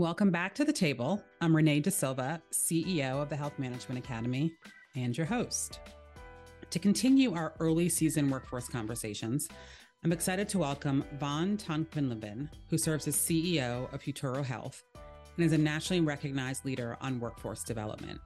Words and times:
Welcome 0.00 0.30
back 0.30 0.54
to 0.54 0.64
the 0.64 0.72
table. 0.72 1.22
I'm 1.42 1.54
Renee 1.54 1.82
DeSilva, 1.82 2.40
CEO 2.54 3.20
of 3.20 3.28
the 3.28 3.36
Health 3.36 3.58
Management 3.58 4.02
Academy, 4.02 4.50
and 4.96 5.14
your 5.14 5.26
host. 5.26 5.78
To 6.70 6.78
continue 6.78 7.34
our 7.34 7.52
early 7.60 7.90
season 7.90 8.30
workforce 8.30 8.66
conversations, 8.66 9.46
I'm 10.02 10.10
excited 10.10 10.48
to 10.48 10.58
welcome 10.58 11.04
Van 11.18 11.58
Ton-Quinlivan, 11.58 12.48
who 12.70 12.78
serves 12.78 13.08
as 13.08 13.16
CEO 13.16 13.92
of 13.92 14.00
Futuro 14.00 14.42
Health 14.42 14.82
and 15.36 15.44
is 15.44 15.52
a 15.52 15.58
nationally 15.58 16.00
recognized 16.00 16.64
leader 16.64 16.96
on 17.02 17.20
workforce 17.20 17.62
development. 17.62 18.18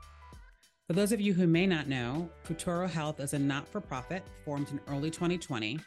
For 0.86 0.92
those 0.92 1.10
of 1.10 1.20
you 1.20 1.34
who 1.34 1.48
may 1.48 1.66
not 1.66 1.88
know, 1.88 2.30
Futuro 2.44 2.86
Health 2.86 3.18
is 3.18 3.34
a 3.34 3.38
not 3.40 3.66
for 3.66 3.80
profit 3.80 4.22
formed 4.44 4.70
in 4.70 4.78
early 4.86 5.10
2020 5.10 5.80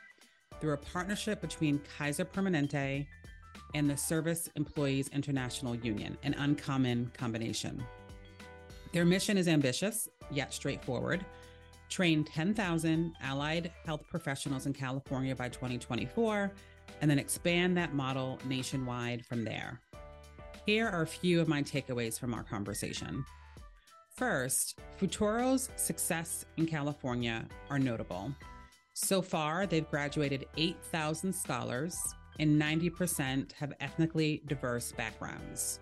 through 0.59 0.73
a 0.73 0.77
partnership 0.77 1.39
between 1.39 1.79
Kaiser 1.97 2.25
Permanente 2.25 3.07
and 3.73 3.89
the 3.89 3.97
Service 3.97 4.49
Employees 4.55 5.09
International 5.09 5.75
Union, 5.75 6.17
an 6.23 6.33
uncommon 6.35 7.11
combination. 7.17 7.83
Their 8.93 9.05
mission 9.05 9.37
is 9.37 9.47
ambitious, 9.47 10.07
yet 10.31 10.53
straightforward 10.53 11.25
train 11.89 12.23
10,000 12.23 13.13
allied 13.21 13.71
health 13.85 14.03
professionals 14.09 14.65
in 14.65 14.73
California 14.73 15.35
by 15.35 15.49
2024, 15.49 16.51
and 17.01 17.09
then 17.09 17.19
expand 17.19 17.77
that 17.77 17.93
model 17.93 18.39
nationwide 18.45 19.25
from 19.25 19.43
there. 19.43 19.79
Here 20.65 20.87
are 20.87 21.03
a 21.03 21.07
few 21.07 21.39
of 21.39 21.47
my 21.47 21.63
takeaways 21.63 22.19
from 22.19 22.33
our 22.33 22.43
conversation. 22.43 23.23
First, 24.15 24.79
Futuro's 24.97 25.69
success 25.75 26.45
in 26.57 26.65
California 26.65 27.45
are 27.69 27.79
notable. 27.79 28.33
So 28.93 29.21
far, 29.21 29.67
they've 29.67 29.89
graduated 29.89 30.47
8,000 30.57 31.31
scholars 31.31 31.97
and 32.39 32.61
90% 32.61 33.51
have 33.53 33.73
ethnically 33.79 34.41
diverse 34.47 34.91
backgrounds. 34.91 35.79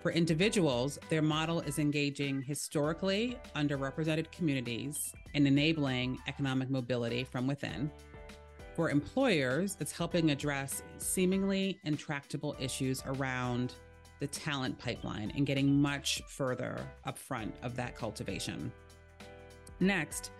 For 0.00 0.12
individuals, 0.12 0.98
their 1.08 1.22
model 1.22 1.60
is 1.60 1.78
engaging 1.78 2.40
historically 2.42 3.36
underrepresented 3.56 4.30
communities 4.30 5.12
and 5.34 5.46
enabling 5.46 6.18
economic 6.28 6.70
mobility 6.70 7.24
from 7.24 7.46
within. 7.46 7.90
For 8.76 8.90
employers, 8.90 9.76
it's 9.80 9.90
helping 9.90 10.30
address 10.30 10.84
seemingly 10.98 11.80
intractable 11.84 12.54
issues 12.60 13.02
around 13.06 13.74
the 14.20 14.28
talent 14.28 14.78
pipeline 14.78 15.32
and 15.36 15.46
getting 15.46 15.82
much 15.82 16.22
further 16.28 16.78
upfront 17.06 17.52
of 17.62 17.74
that 17.76 17.96
cultivation. 17.96 18.70
Next, 19.80 20.30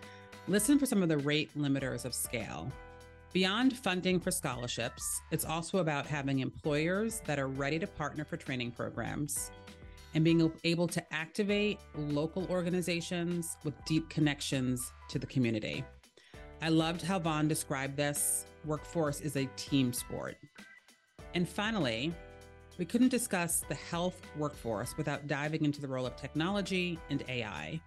listen 0.47 0.79
for 0.79 0.85
some 0.85 1.03
of 1.03 1.09
the 1.09 1.17
rate 1.17 1.51
limiters 1.57 2.05
of 2.05 2.13
scale. 2.13 2.71
Beyond 3.31 3.77
funding 3.77 4.19
for 4.19 4.31
scholarships, 4.31 5.21
it's 5.29 5.45
also 5.45 5.77
about 5.77 6.07
having 6.07 6.39
employers 6.39 7.21
that 7.25 7.37
are 7.37 7.47
ready 7.47 7.77
to 7.77 7.85
partner 7.85 8.25
for 8.25 8.37
training 8.37 8.71
programs 8.71 9.51
and 10.15 10.23
being 10.23 10.51
able 10.63 10.87
to 10.87 11.13
activate 11.13 11.77
local 11.95 12.47
organizations 12.49 13.55
with 13.63 13.75
deep 13.85 14.09
connections 14.09 14.91
to 15.09 15.19
the 15.19 15.27
community. 15.27 15.83
I 16.63 16.69
loved 16.69 17.03
how 17.03 17.19
Van 17.19 17.47
described 17.47 17.95
this. 17.95 18.45
Workforce 18.65 19.21
is 19.21 19.35
a 19.35 19.45
team 19.55 19.93
sport. 19.93 20.35
And 21.35 21.47
finally, 21.47 22.11
we 22.79 22.85
couldn't 22.85 23.09
discuss 23.09 23.63
the 23.69 23.75
health 23.75 24.19
workforce 24.37 24.97
without 24.97 25.27
diving 25.27 25.65
into 25.65 25.81
the 25.81 25.87
role 25.87 26.07
of 26.07 26.15
technology 26.15 26.97
and 27.11 27.23
AI. 27.29 27.79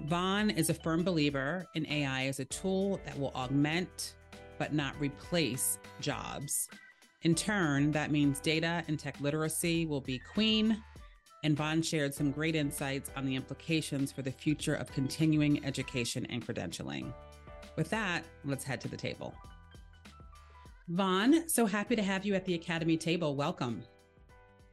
Van 0.00 0.50
is 0.50 0.68
a 0.68 0.74
firm 0.74 1.04
believer 1.04 1.64
in 1.76 1.86
AI 1.86 2.26
as 2.26 2.40
a 2.40 2.44
tool 2.46 3.00
that 3.04 3.16
will 3.16 3.30
augment 3.36 4.16
but 4.60 4.74
not 4.74 4.94
replace 5.00 5.78
jobs. 6.00 6.68
In 7.22 7.34
turn, 7.34 7.90
that 7.92 8.10
means 8.10 8.40
data 8.40 8.84
and 8.88 8.98
tech 8.98 9.18
literacy 9.18 9.86
will 9.86 10.02
be 10.02 10.20
queen. 10.34 10.84
And 11.42 11.56
Van 11.56 11.80
shared 11.80 12.14
some 12.14 12.30
great 12.30 12.54
insights 12.54 13.10
on 13.16 13.24
the 13.24 13.34
implications 13.34 14.12
for 14.12 14.20
the 14.20 14.30
future 14.30 14.74
of 14.74 14.92
continuing 14.92 15.64
education 15.64 16.26
and 16.26 16.46
credentialing. 16.46 17.10
With 17.76 17.88
that, 17.88 18.22
let's 18.44 18.62
head 18.62 18.82
to 18.82 18.88
the 18.88 18.98
table. 18.98 19.34
Van, 20.88 21.48
so 21.48 21.64
happy 21.64 21.96
to 21.96 22.02
have 22.02 22.26
you 22.26 22.34
at 22.34 22.44
the 22.44 22.54
Academy 22.54 22.98
table. 22.98 23.36
Welcome. 23.36 23.82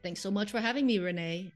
Thanks 0.04 0.20
so 0.20 0.30
much 0.30 0.52
for 0.52 0.60
having 0.60 0.86
me, 0.86 1.00
Renee. 1.00 1.54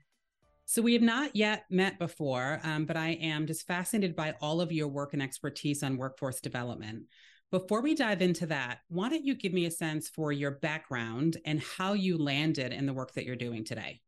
So, 0.65 0.81
we 0.81 0.93
have 0.93 1.01
not 1.01 1.35
yet 1.35 1.65
met 1.69 1.99
before, 1.99 2.61
um, 2.63 2.85
but 2.85 2.95
I 2.95 3.09
am 3.09 3.45
just 3.45 3.67
fascinated 3.67 4.15
by 4.15 4.35
all 4.39 4.61
of 4.61 4.71
your 4.71 4.87
work 4.87 5.11
and 5.11 5.21
expertise 5.21 5.83
on 5.83 5.97
workforce 5.97 6.39
development. 6.39 7.07
Before 7.51 7.81
we 7.81 7.95
dive 7.95 8.21
into 8.21 8.45
that, 8.45 8.79
why 8.87 9.09
don't 9.09 9.25
you 9.25 9.35
give 9.35 9.51
me 9.51 9.65
a 9.65 9.71
sense 9.71 10.07
for 10.07 10.31
your 10.31 10.51
background 10.51 11.35
and 11.43 11.61
how 11.61 11.93
you 11.93 12.17
landed 12.17 12.71
in 12.71 12.85
the 12.85 12.93
work 12.93 13.13
that 13.13 13.25
you're 13.25 13.35
doing 13.35 13.65
today? 13.65 13.99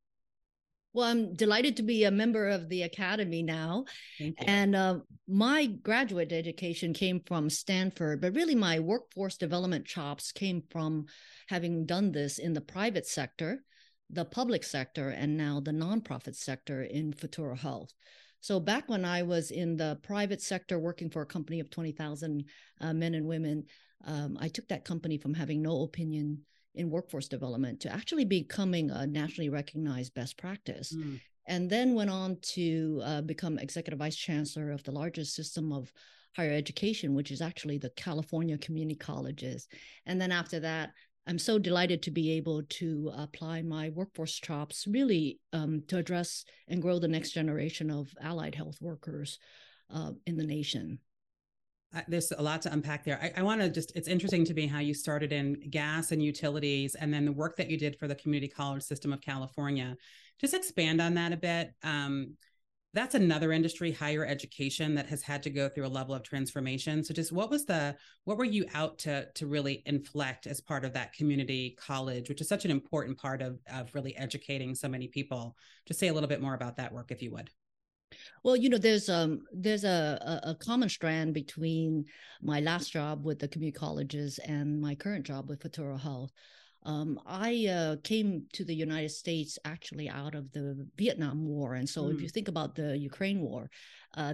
Well, 0.94 1.08
I'm 1.08 1.34
delighted 1.34 1.76
to 1.78 1.84
be 1.84 2.06
a 2.06 2.12
member 2.12 2.48
of 2.48 2.70
the 2.70 2.84
Academy 2.84 3.44
now. 3.44 3.86
And 4.38 4.76
uh, 4.76 5.00
my 5.28 5.66
graduate 5.66 6.32
education 6.32 6.94
came 6.94 7.20
from 7.26 7.50
Stanford, 7.50 8.22
but 8.22 8.36
really 8.36 8.56
my 8.56 8.80
workforce 8.80 9.36
development 9.36 9.88
chops 9.88 10.32
came 10.32 10.64
from 10.70 11.08
having 11.50 11.86
done 11.86 12.12
this 12.12 12.38
in 12.38 12.54
the 12.54 12.62
private 12.62 13.08
sector, 13.08 13.64
the 14.10 14.24
public 14.24 14.64
sector, 14.64 15.10
and 15.10 15.36
now 15.36 15.60
the 15.60 15.72
nonprofit 15.72 16.36
sector 16.36 16.84
in 16.84 17.12
Futuro 17.12 17.56
Health. 17.56 17.92
So 18.44 18.60
back 18.60 18.90
when 18.90 19.06
I 19.06 19.24
was 19.24 19.52
in 19.52 19.78
the 19.78 19.98
private 20.04 20.42
sector 20.42 20.78
working 20.78 21.10
for 21.10 21.22
a 21.22 21.26
company 21.26 21.62
of 21.62 21.70
20,000 21.70 22.44
uh, 22.82 22.94
men 22.94 23.16
and 23.16 23.26
women, 23.26 23.64
um, 24.04 24.38
I 24.38 24.50
took 24.50 24.68
that 24.68 24.84
company 24.84 25.18
from 25.18 25.34
having 25.34 25.62
no 25.62 25.84
opinion 25.84 26.42
in 26.76 26.90
workforce 26.90 27.30
development 27.30 27.80
to 27.80 27.94
actually 27.94 28.26
becoming 28.26 28.92
a 28.92 29.08
nationally 29.08 29.48
recognized 29.48 30.14
best 30.14 30.38
practice. 30.38 30.94
Mm. 30.94 31.22
And 31.48 31.70
then 31.70 31.96
went 31.96 32.10
on 32.10 32.36
to 32.56 33.02
uh, 33.06 33.22
become 33.22 33.60
executive 33.60 34.00
vice 34.00 34.18
chancellor 34.18 34.72
of 34.72 34.84
the 34.84 34.92
largest 34.92 35.36
system 35.36 35.72
of 35.72 35.94
higher 36.36 36.52
education, 36.52 37.16
which 37.16 37.32
is 37.32 37.42
actually 37.42 37.78
the 37.78 37.92
California 37.92 38.58
community 38.58 38.98
colleges. 38.98 39.70
And 40.06 40.20
then 40.20 40.34
after 40.34 40.60
that, 40.60 40.92
I'm 41.26 41.40
so 41.40 41.58
delighted 41.58 42.04
to 42.04 42.12
be 42.12 42.32
able 42.34 42.64
to 42.64 43.12
apply 43.16 43.62
my 43.62 43.90
workforce 43.90 44.34
chops 44.34 44.86
really 44.88 45.40
um, 45.54 45.84
to 45.88 45.98
address 45.98 46.44
and 46.68 46.82
grow 46.82 47.00
the 47.00 47.08
next 47.08 47.32
generation 47.32 47.90
of 47.90 48.14
allied 48.22 48.56
health 48.56 48.78
workers 48.82 49.40
uh, 49.94 50.12
in 50.26 50.36
the 50.36 50.46
nation. 50.46 51.00
There's 52.08 52.32
a 52.32 52.42
lot 52.42 52.64
to 52.64 52.74
unpack 52.74 53.06
there. 53.06 53.20
I, 53.22 53.40
I 53.40 53.44
want 53.44 53.62
to 53.62 53.70
just, 53.70 53.96
it's 53.96 54.08
interesting 54.08 54.44
to 54.46 54.54
me 54.54 54.66
how 54.66 54.80
you 54.80 54.96
started 54.96 55.32
in 55.32 55.70
gas 55.70 56.12
and 56.12 56.24
utilities 56.24 56.96
and 56.96 57.14
then 57.14 57.24
the 57.24 57.32
work 57.32 57.56
that 57.58 57.70
you 57.70 57.78
did 57.78 58.00
for 58.00 58.08
the 58.08 58.16
community 58.16 58.52
college 58.52 58.82
system 58.82 59.14
of 59.14 59.22
California. 59.22 59.96
Just 60.42 60.56
expand 60.56 61.00
on 61.00 61.14
that 61.14 61.32
a 61.32 61.38
bit. 61.38 61.72
Um, 61.84 62.36
that's 62.94 63.16
another 63.16 63.52
industry 63.52 63.92
higher 63.92 64.26
education 64.26 64.94
that 64.96 65.08
has 65.08 65.24
had 65.24 65.42
to 65.44 65.50
go 65.50 65.68
through 65.68 65.88
a 65.88 65.88
level 65.88 66.14
of 66.14 66.22
transformation. 66.24 67.04
So 67.04 67.14
just 67.14 67.32
what 67.32 67.50
was 67.50 67.66
the 67.66 67.96
what 68.26 68.38
were 68.38 68.44
you 68.44 68.66
out 68.74 69.00
to 69.00 69.28
to 69.34 69.48
really 69.48 69.82
inflect 69.86 70.46
as 70.46 70.62
part 70.62 70.86
of 70.86 70.94
that 70.94 71.14
community 71.14 71.76
college 71.80 72.30
which 72.30 72.42
is 72.42 72.48
such 72.48 72.66
an 72.66 72.72
important 72.72 73.18
part 73.18 73.42
of 73.42 73.60
of 73.72 73.94
really 73.96 74.16
educating 74.16 74.76
so 74.76 74.88
many 74.88 75.08
people? 75.08 75.56
Just 75.88 76.00
say 76.00 76.10
a 76.10 76.14
little 76.14 76.30
bit 76.30 76.42
more 76.42 76.54
about 76.54 76.78
that 76.78 76.94
work 76.94 77.12
if 77.12 77.22
you 77.22 77.32
would. 77.32 77.50
Well, 78.44 78.56
you 78.56 78.70
know, 78.70 78.78
there's 78.78 79.10
um 79.10 79.42
there's 79.52 79.84
a, 79.84 80.42
a, 80.44 80.56
common 80.56 80.90
strand 80.90 81.34
between 81.34 82.06
my 82.42 82.60
last 82.60 82.92
job 82.92 83.26
with 83.26 83.40
the 83.40 83.48
community 83.48 83.78
colleges 83.78 84.40
and 84.40 84.80
my 84.80 84.94
current 84.94 85.26
job 85.26 85.50
with 85.50 85.62
Futuro 85.62 85.98
Health. 85.98 86.32
Um, 86.86 87.20
I 87.26 87.68
uh, 87.68 87.96
came 88.04 88.46
to 88.54 88.66
the 88.66 88.76
United 88.76 89.10
States 89.10 89.58
actually 89.66 90.10
out 90.10 90.36
of 90.36 90.52
the 90.52 90.88
Vietnam 90.98 91.46
War. 91.46 91.76
And 91.76 91.90
so, 91.90 92.04
mm. 92.04 92.14
if 92.14 92.22
you 92.22 92.30
think 92.30 92.48
about 92.48 92.76
the 92.76 92.98
Ukraine 92.98 93.42
War, 93.42 93.70
uh, 94.16 94.34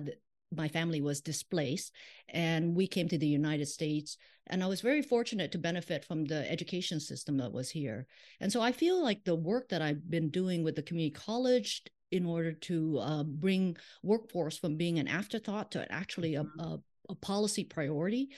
my 0.55 0.67
family 0.67 0.99
was 0.99 1.21
displaced 1.21 1.93
and 2.29 2.75
we 2.75 2.87
came 2.87 3.07
to 3.09 3.19
the 3.19 3.27
United 3.27 3.67
States. 3.67 4.17
And 4.47 4.63
I 4.63 4.67
was 4.67 4.81
very 4.81 5.03
fortunate 5.03 5.51
to 5.51 5.59
benefit 5.59 6.03
from 6.03 6.25
the 6.25 6.49
education 6.51 6.99
system 6.99 7.37
that 7.37 7.53
was 7.53 7.69
here. 7.69 8.07
And 8.39 8.51
so, 8.51 8.61
I 8.61 8.71
feel 8.71 9.01
like 9.01 9.23
the 9.23 9.35
work 9.35 9.69
that 9.69 9.81
I've 9.81 10.09
been 10.09 10.29
doing 10.29 10.63
with 10.63 10.75
the 10.75 10.83
community 10.83 11.13
college 11.13 11.83
in 12.11 12.25
order 12.25 12.53
to 12.53 12.97
uh, 12.99 13.23
bring 13.23 13.77
workforce 14.01 14.57
from 14.57 14.75
being 14.75 14.97
an 14.97 15.07
afterthought 15.07 15.71
to 15.71 15.91
actually 15.91 16.35
a, 16.35 16.43
mm-hmm. 16.43 16.59
a, 16.59 16.79
a 17.09 17.15
policy 17.15 17.63
priority 17.63 18.29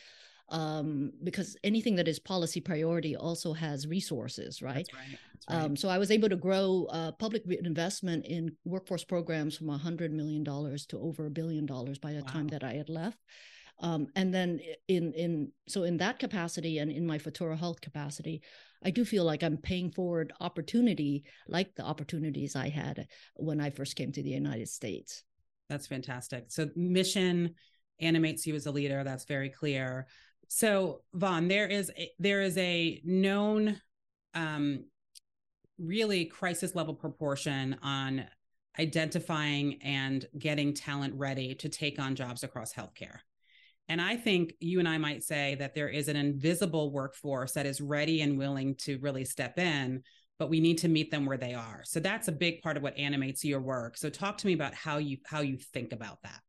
um, 0.51 1.11
because 1.23 1.57
anything 1.63 1.95
that 1.95 2.07
is 2.07 2.19
policy 2.19 2.59
priority 2.59 3.15
also 3.15 3.53
has 3.53 3.87
resources, 3.87 4.61
right? 4.61 4.85
That's 4.91 4.93
right. 4.93 5.19
That's 5.33 5.45
right. 5.49 5.63
Um, 5.63 5.75
so 5.75 5.89
I 5.89 5.97
was 5.97 6.11
able 6.11 6.29
to 6.29 6.35
grow 6.35 6.87
uh, 6.91 7.13
public 7.13 7.43
investment 7.47 8.25
in 8.25 8.51
workforce 8.65 9.03
programs 9.03 9.57
from 9.57 9.67
$100 9.67 10.11
million 10.11 10.43
to 10.43 10.99
over 10.99 11.25
a 11.25 11.31
billion 11.31 11.65
dollars 11.65 11.97
by 11.97 12.11
the 12.13 12.21
wow. 12.21 12.31
time 12.31 12.47
that 12.49 12.63
I 12.63 12.73
had 12.73 12.89
left. 12.89 13.17
Um, 13.79 14.07
and 14.15 14.31
then 14.31 14.59
in 14.87 15.11
in 15.13 15.51
so 15.67 15.83
in 15.83 15.97
that 15.97 16.19
capacity 16.19 16.77
and 16.77 16.91
in 16.91 17.07
my 17.07 17.17
Futuro 17.17 17.55
Health 17.55 17.81
capacity, 17.81 18.43
I 18.83 18.91
do 18.91 19.03
feel 19.03 19.23
like 19.23 19.41
I'm 19.41 19.57
paying 19.57 19.89
forward 19.89 20.33
opportunity 20.39 21.23
like 21.47 21.73
the 21.73 21.83
opportunities 21.83 22.55
I 22.55 22.69
had 22.69 23.07
when 23.37 23.59
I 23.59 23.71
first 23.71 23.95
came 23.95 24.11
to 24.11 24.21
the 24.21 24.29
United 24.29 24.69
States. 24.69 25.23
That's 25.67 25.87
fantastic. 25.87 26.45
So 26.49 26.69
mission 26.75 27.55
animates 27.99 28.45
you 28.45 28.53
as 28.53 28.67
a 28.67 28.71
leader. 28.71 29.03
That's 29.03 29.25
very 29.25 29.49
clear. 29.49 30.05
So 30.53 30.99
Van, 31.13 31.47
there 31.47 31.65
is 31.65 31.89
a, 31.97 32.11
there 32.19 32.41
is 32.41 32.57
a 32.57 33.01
known 33.05 33.79
um, 34.33 34.83
really 35.79 36.25
crisis 36.25 36.75
level 36.75 36.93
proportion 36.93 37.77
on 37.81 38.25
identifying 38.77 39.81
and 39.81 40.25
getting 40.37 40.73
talent 40.73 41.13
ready 41.15 41.55
to 41.55 41.69
take 41.69 41.99
on 41.99 42.15
jobs 42.15 42.43
across 42.43 42.73
healthcare. 42.73 43.19
And 43.87 44.01
I 44.01 44.17
think 44.17 44.51
you 44.59 44.79
and 44.79 44.89
I 44.89 44.97
might 44.97 45.23
say 45.23 45.55
that 45.55 45.73
there 45.73 45.87
is 45.87 46.09
an 46.09 46.17
invisible 46.17 46.91
workforce 46.91 47.53
that 47.53 47.65
is 47.65 47.79
ready 47.79 48.19
and 48.21 48.37
willing 48.37 48.75
to 48.79 48.97
really 48.99 49.23
step 49.23 49.57
in, 49.57 50.03
but 50.37 50.49
we 50.49 50.59
need 50.59 50.79
to 50.79 50.89
meet 50.89 51.11
them 51.11 51.25
where 51.25 51.37
they 51.37 51.53
are. 51.53 51.83
So 51.85 52.01
that's 52.01 52.27
a 52.27 52.33
big 52.33 52.61
part 52.61 52.75
of 52.75 52.83
what 52.83 52.97
animates 52.97 53.45
your 53.45 53.61
work. 53.61 53.95
So 53.95 54.09
talk 54.09 54.37
to 54.39 54.47
me 54.47 54.53
about 54.53 54.73
how 54.73 54.97
you 54.97 55.15
how 55.25 55.39
you 55.39 55.57
think 55.57 55.93
about 55.93 56.21
that. 56.23 56.41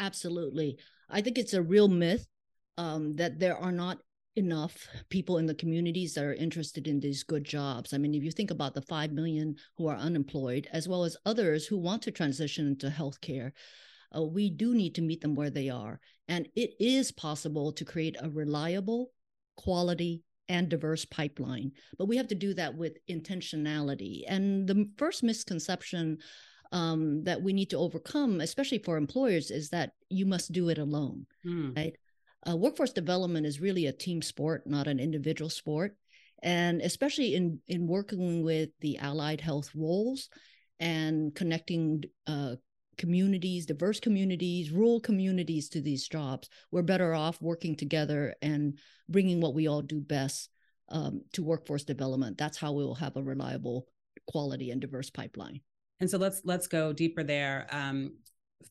Absolutely. 0.00 0.78
I 1.08 1.20
think 1.20 1.38
it's 1.38 1.54
a 1.54 1.62
real 1.62 1.86
myth 1.86 2.26
um, 2.78 3.16
that 3.16 3.38
there 3.38 3.56
are 3.56 3.72
not 3.72 3.98
enough 4.36 4.88
people 5.08 5.38
in 5.38 5.46
the 5.46 5.54
communities 5.54 6.14
that 6.14 6.24
are 6.24 6.34
interested 6.34 6.86
in 6.86 7.00
these 7.00 7.22
good 7.24 7.44
jobs. 7.44 7.92
I 7.92 7.98
mean, 7.98 8.14
if 8.14 8.22
you 8.22 8.30
think 8.30 8.50
about 8.50 8.74
the 8.74 8.82
5 8.82 9.12
million 9.12 9.56
who 9.76 9.88
are 9.88 9.96
unemployed, 9.96 10.68
as 10.72 10.88
well 10.88 11.04
as 11.04 11.16
others 11.26 11.66
who 11.66 11.78
want 11.78 12.02
to 12.02 12.10
transition 12.10 12.66
into 12.68 12.88
healthcare, 12.88 13.52
uh, 14.16 14.22
we 14.22 14.50
do 14.50 14.74
need 14.74 14.94
to 14.96 15.02
meet 15.02 15.20
them 15.20 15.34
where 15.34 15.50
they 15.50 15.68
are. 15.68 16.00
And 16.28 16.48
it 16.54 16.70
is 16.80 17.12
possible 17.12 17.72
to 17.72 17.84
create 17.84 18.16
a 18.20 18.30
reliable, 18.30 19.12
quality, 19.56 20.22
and 20.48 20.68
diverse 20.68 21.04
pipeline. 21.04 21.72
But 21.96 22.06
we 22.06 22.16
have 22.16 22.28
to 22.28 22.34
do 22.34 22.54
that 22.54 22.74
with 22.74 22.98
intentionality. 23.08 24.22
And 24.26 24.66
the 24.66 24.88
first 24.96 25.22
misconception 25.22 26.18
um, 26.72 27.24
that 27.24 27.42
we 27.42 27.52
need 27.52 27.70
to 27.70 27.78
overcome, 27.78 28.40
especially 28.40 28.78
for 28.78 28.96
employers, 28.96 29.50
is 29.50 29.70
that 29.70 29.92
you 30.08 30.26
must 30.26 30.52
do 30.52 30.68
it 30.68 30.78
alone, 30.78 31.26
mm. 31.46 31.76
right? 31.76 31.96
Uh, 32.48 32.56
workforce 32.56 32.92
development 32.92 33.46
is 33.46 33.60
really 33.60 33.86
a 33.86 33.92
team 33.92 34.22
sport, 34.22 34.66
not 34.66 34.86
an 34.86 34.98
individual 34.98 35.50
sport. 35.50 35.96
And 36.42 36.80
especially 36.80 37.34
in, 37.34 37.60
in 37.68 37.86
working 37.86 38.42
with 38.42 38.70
the 38.80 38.98
allied 38.98 39.40
health 39.40 39.70
roles 39.74 40.30
and 40.78 41.34
connecting 41.34 42.04
uh, 42.26 42.56
communities, 42.96 43.66
diverse 43.66 44.00
communities, 44.00 44.70
rural 44.70 45.00
communities 45.00 45.68
to 45.70 45.80
these 45.80 46.08
jobs, 46.08 46.48
we're 46.70 46.82
better 46.82 47.14
off 47.14 47.40
working 47.42 47.76
together 47.76 48.34
and 48.40 48.78
bringing 49.08 49.40
what 49.40 49.54
we 49.54 49.68
all 49.68 49.82
do 49.82 50.00
best 50.00 50.48
um, 50.88 51.22
to 51.34 51.42
workforce 51.42 51.84
development. 51.84 52.38
That's 52.38 52.58
how 52.58 52.72
we 52.72 52.84
will 52.84 52.94
have 52.94 53.16
a 53.16 53.22
reliable, 53.22 53.86
quality, 54.26 54.70
and 54.70 54.80
diverse 54.80 55.10
pipeline. 55.10 55.60
And 56.00 56.10
so 56.10 56.16
let's 56.16 56.40
let's 56.44 56.66
go 56.66 56.92
deeper 56.92 57.22
there. 57.22 57.66
Um, 57.70 58.14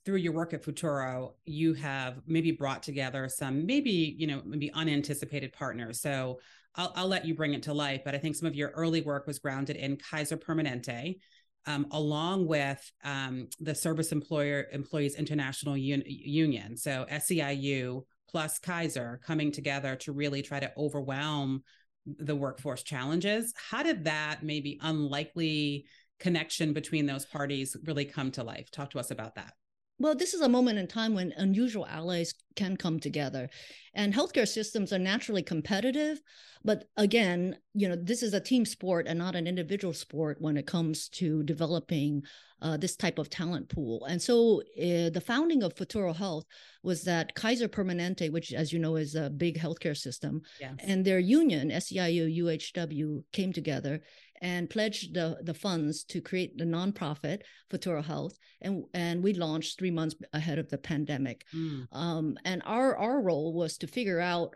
through 0.06 0.18
your 0.18 0.34
work 0.34 0.54
at 0.54 0.64
Futuro, 0.64 1.36
you 1.46 1.74
have 1.74 2.22
maybe 2.28 2.52
brought 2.52 2.84
together 2.84 3.28
some 3.30 3.66
maybe 3.66 4.16
you 4.18 4.28
know 4.28 4.42
maybe 4.46 4.72
unanticipated 4.74 5.54
partners. 5.54 6.02
So 6.02 6.40
I'll, 6.76 6.94
I'll 6.96 7.08
let 7.08 7.26
you 7.26 7.36
bring 7.36 7.54
it 7.54 7.64
to 7.64 7.74
life, 7.74 8.02
but 8.06 8.16
I 8.16 8.20
think 8.20 8.36
some 8.36 8.48
of 8.48 8.56
your 8.56 8.70
early 8.70 9.02
work 9.02 9.28
was 9.28 9.40
grounded 9.40 9.76
in 9.76 9.98
Kaiser 9.98 10.38
Permanente, 10.38 11.20
um, 11.66 11.88
along 11.92 12.48
with 12.48 12.92
um, 13.04 13.48
the 13.60 13.76
Service 13.76 14.12
Employer 14.12 14.68
Employees 14.72 15.16
International 15.16 15.74
Un- 15.74 16.04
Union. 16.06 16.78
So 16.78 17.06
SEIU 17.10 18.04
plus 18.30 18.60
Kaiser 18.60 19.20
coming 19.26 19.52
together 19.52 19.96
to 19.98 20.12
really 20.12 20.42
try 20.42 20.60
to 20.60 20.72
overwhelm 20.78 21.64
the 22.06 22.36
workforce 22.36 22.84
challenges. 22.84 23.54
How 23.70 23.84
did 23.84 24.06
that 24.06 24.44
maybe 24.44 24.80
unlikely 24.82 25.86
connection 26.20 26.74
between 26.74 27.06
those 27.06 27.26
parties 27.26 27.76
really 27.84 28.06
come 28.06 28.32
to 28.32 28.44
life? 28.44 28.70
Talk 28.72 28.92
to 28.92 29.00
us 29.00 29.12
about 29.12 29.36
that. 29.36 29.54
Well, 30.00 30.16
this 30.16 30.34
is 30.34 30.42
a 30.42 30.50
moment 30.50 30.80
in 30.80 30.88
time 30.88 31.14
when 31.14 31.34
unusual 31.36 31.86
allies 31.86 32.34
can 32.56 32.78
come 32.78 33.00
together. 33.00 33.50
And 33.94 34.14
healthcare 34.14 34.48
systems 34.48 34.94
are 34.94 35.00
naturally 35.00 35.44
competitive. 35.44 36.22
But 36.64 36.86
again, 36.96 37.58
you 37.74 37.90
know, 37.90 37.96
this 37.96 38.24
is 38.24 38.34
a 38.34 38.40
team 38.40 38.66
sport 38.66 39.08
and 39.08 39.20
not 39.20 39.36
an 39.36 39.46
individual 39.46 39.94
sport 39.94 40.38
when 40.40 40.58
it 40.58 40.68
comes 40.68 41.10
to 41.10 41.44
developing 41.44 42.24
uh, 42.62 42.78
this 42.78 42.96
type 42.96 43.18
of 43.18 43.30
talent 43.30 43.70
pool. 43.70 44.06
And 44.06 44.22
so 44.22 44.62
uh, 44.78 45.10
the 45.10 45.24
founding 45.26 45.64
of 45.64 45.76
Futuro 45.76 46.14
Health 46.14 46.46
was 46.84 47.04
that 47.04 47.34
Kaiser 47.36 47.68
Permanente, 47.68 48.32
which, 48.32 48.54
as 48.54 48.74
you 48.74 48.80
know, 48.80 48.96
is 48.96 49.16
a 49.16 49.30
big 49.30 49.58
healthcare 49.58 49.96
system, 49.96 50.42
yes. 50.60 50.74
and 50.80 51.04
their 51.04 51.20
union, 51.20 51.70
SEIU 51.70 52.44
UHW, 52.44 53.24
came 53.32 53.54
together 53.54 54.02
and 54.42 54.70
pledged 54.70 55.14
the, 55.14 55.38
the 55.44 55.54
funds 55.54 56.04
to 56.06 56.22
create 56.22 56.58
the 56.58 56.66
nonprofit 56.66 57.42
Futuro 57.70 58.02
Health, 58.02 58.38
and 58.62 58.84
and 58.94 59.24
we 59.24 59.34
launched 59.34 59.78
three 59.78 59.92
months 59.92 60.16
ahead 60.34 60.60
of 60.60 60.70
the 60.70 60.78
pandemic. 60.78 61.46
Mm. 61.56 61.88
Um, 61.92 62.38
and 62.46 62.62
our 62.66 62.96
our 62.98 63.22
role 63.22 63.54
was 63.54 63.78
to 63.80 63.88
figure 63.88 64.20
out 64.20 64.56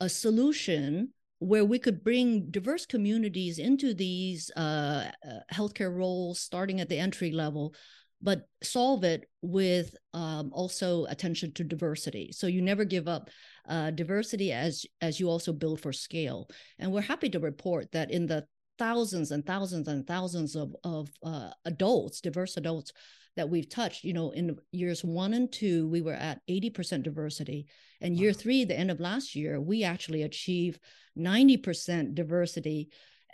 a 0.00 0.08
solution 0.08 1.12
where 1.38 1.64
we 1.64 1.78
could 1.78 2.02
bring 2.02 2.50
diverse 2.50 2.86
communities 2.86 3.58
into 3.58 3.92
these 3.92 4.50
uh, 4.56 5.10
uh, 5.24 5.40
healthcare 5.52 5.94
roles, 5.94 6.40
starting 6.40 6.80
at 6.80 6.88
the 6.88 6.98
entry 6.98 7.30
level, 7.30 7.74
but 8.22 8.48
solve 8.62 9.04
it 9.04 9.28
with 9.42 9.94
um, 10.14 10.50
also 10.52 11.04
attention 11.06 11.52
to 11.52 11.64
diversity. 11.64 12.32
So 12.32 12.46
you 12.46 12.62
never 12.62 12.84
give 12.84 13.06
up 13.06 13.28
uh, 13.68 13.90
diversity 13.90 14.52
as 14.52 14.86
as 15.00 15.20
you 15.20 15.28
also 15.28 15.52
build 15.52 15.80
for 15.80 15.92
scale. 15.92 16.48
And 16.78 16.90
we're 16.90 17.02
happy 17.02 17.28
to 17.30 17.38
report 17.38 17.92
that 17.92 18.10
in 18.10 18.26
the 18.26 18.46
thousands 18.78 19.30
and 19.30 19.44
thousands 19.44 19.88
and 19.88 20.06
thousands 20.06 20.56
of 20.56 20.74
of 20.84 21.10
uh, 21.22 21.50
adults, 21.64 22.20
diverse 22.20 22.56
adults 22.56 22.92
that 23.36 23.48
we've 23.48 23.68
touched. 23.68 24.04
You 24.04 24.12
know, 24.12 24.30
in 24.30 24.58
years 24.72 25.04
one 25.04 25.34
and 25.34 25.50
two, 25.52 25.88
we 25.88 26.00
were 26.00 26.14
at 26.14 26.40
eighty 26.48 26.70
percent 26.70 27.02
diversity, 27.02 27.66
and 28.00 28.16
year 28.16 28.32
three, 28.32 28.64
the 28.64 28.78
end 28.78 28.90
of 28.90 29.00
last 29.00 29.34
year, 29.34 29.60
we 29.60 29.84
actually 29.84 30.22
achieved 30.22 30.80
ninety 31.14 31.56
percent 31.56 32.14
diversity. 32.14 32.88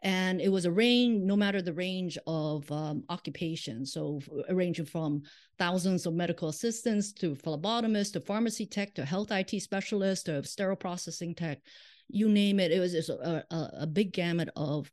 And 0.05 0.41
it 0.41 0.49
was 0.49 0.65
a 0.65 0.73
range, 0.73 1.23
no 1.23 1.37
matter 1.37 1.63
the 1.63 1.73
range 1.73 2.19
of 2.27 2.71
um, 2.73 3.05
occupation. 3.09 3.87
So, 3.87 4.21
ranging 4.51 4.85
from 4.85 5.23
thousands 5.61 6.07
of 6.07 6.15
medical 6.15 6.49
assistants 6.49 7.13
to 7.13 7.37
phlebotomists 7.37 8.13
to 8.15 8.21
pharmacy 8.21 8.67
tech 8.67 8.97
to 8.97 9.05
health 9.05 9.31
IT 9.31 9.61
specialists 9.61 10.25
to 10.25 10.43
sterile 10.43 10.75
processing 10.75 11.37
tech, 11.37 11.61
you 12.09 12.29
name 12.29 12.59
it. 12.59 12.73
It 12.73 12.81
was, 12.81 12.95
it 12.95 13.05
was 13.09 13.11
a, 13.11 13.45
a, 13.53 13.71
a 13.83 13.87
big 13.87 14.13
gamut 14.13 14.49
of 14.57 14.91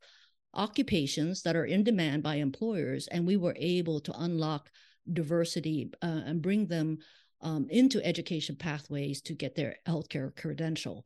occupations 0.54 1.44
that 1.44 1.56
are 1.56 1.66
in 1.66 1.84
demand 1.84 2.24
by 2.24 2.36
employers, 2.36 3.08
and 3.08 3.26
we 3.26 3.38
were 3.38 3.56
able 3.58 4.00
to 4.02 4.14
unlock 4.20 4.70
diversity 5.12 5.92
uh, 6.02 6.22
and 6.26 6.42
bring 6.42 6.68
them 6.68 6.98
um, 7.42 7.68
into 7.70 8.04
education 8.06 8.56
pathways 8.56 9.22
to 9.22 9.34
get 9.34 9.56
their 9.56 9.78
healthcare 9.88 10.36
credential. 10.36 11.06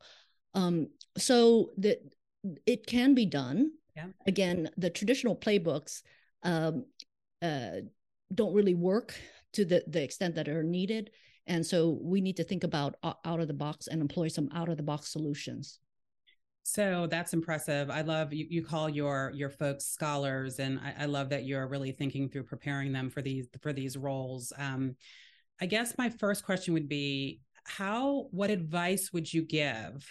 Um, 0.54 0.88
so 1.16 1.70
that 1.78 1.98
it 2.66 2.86
can 2.86 3.14
be 3.14 3.26
done. 3.26 3.72
Yeah. 3.96 4.06
Again, 4.26 4.70
the 4.76 4.90
traditional 4.90 5.36
playbooks 5.36 6.02
um, 6.42 6.86
uh, 7.40 7.82
don't 8.34 8.54
really 8.54 8.74
work 8.74 9.14
to 9.52 9.64
the, 9.64 9.84
the 9.86 10.02
extent 10.02 10.34
that 10.34 10.48
are 10.48 10.62
needed. 10.62 11.10
And 11.46 11.64
so 11.64 11.98
we 12.00 12.20
need 12.20 12.36
to 12.38 12.44
think 12.44 12.64
about 12.64 12.96
out 13.02 13.40
of 13.40 13.48
the 13.48 13.54
box 13.54 13.86
and 13.86 14.00
employ 14.00 14.28
some 14.28 14.48
out 14.54 14.68
of 14.68 14.76
the 14.76 14.82
box 14.82 15.08
solutions. 15.08 15.78
So 16.64 17.06
that's 17.10 17.34
impressive. 17.34 17.90
I 17.90 18.00
love 18.00 18.32
you. 18.32 18.46
You 18.48 18.64
call 18.64 18.88
your 18.88 19.30
your 19.34 19.50
folks 19.50 19.84
scholars, 19.84 20.58
and 20.58 20.80
I, 20.80 21.02
I 21.02 21.04
love 21.04 21.28
that 21.28 21.44
you're 21.44 21.68
really 21.68 21.92
thinking 21.92 22.30
through 22.30 22.44
preparing 22.44 22.92
them 22.92 23.10
for 23.10 23.20
these 23.20 23.46
for 23.62 23.72
these 23.72 23.98
roles. 23.98 24.50
Um, 24.56 24.96
I 25.60 25.66
guess 25.66 25.96
my 25.98 26.08
first 26.08 26.44
question 26.44 26.72
would 26.74 26.88
be 26.88 27.40
how 27.64 28.28
what 28.30 28.50
advice 28.50 29.12
would 29.12 29.32
you 29.32 29.42
give 29.42 30.10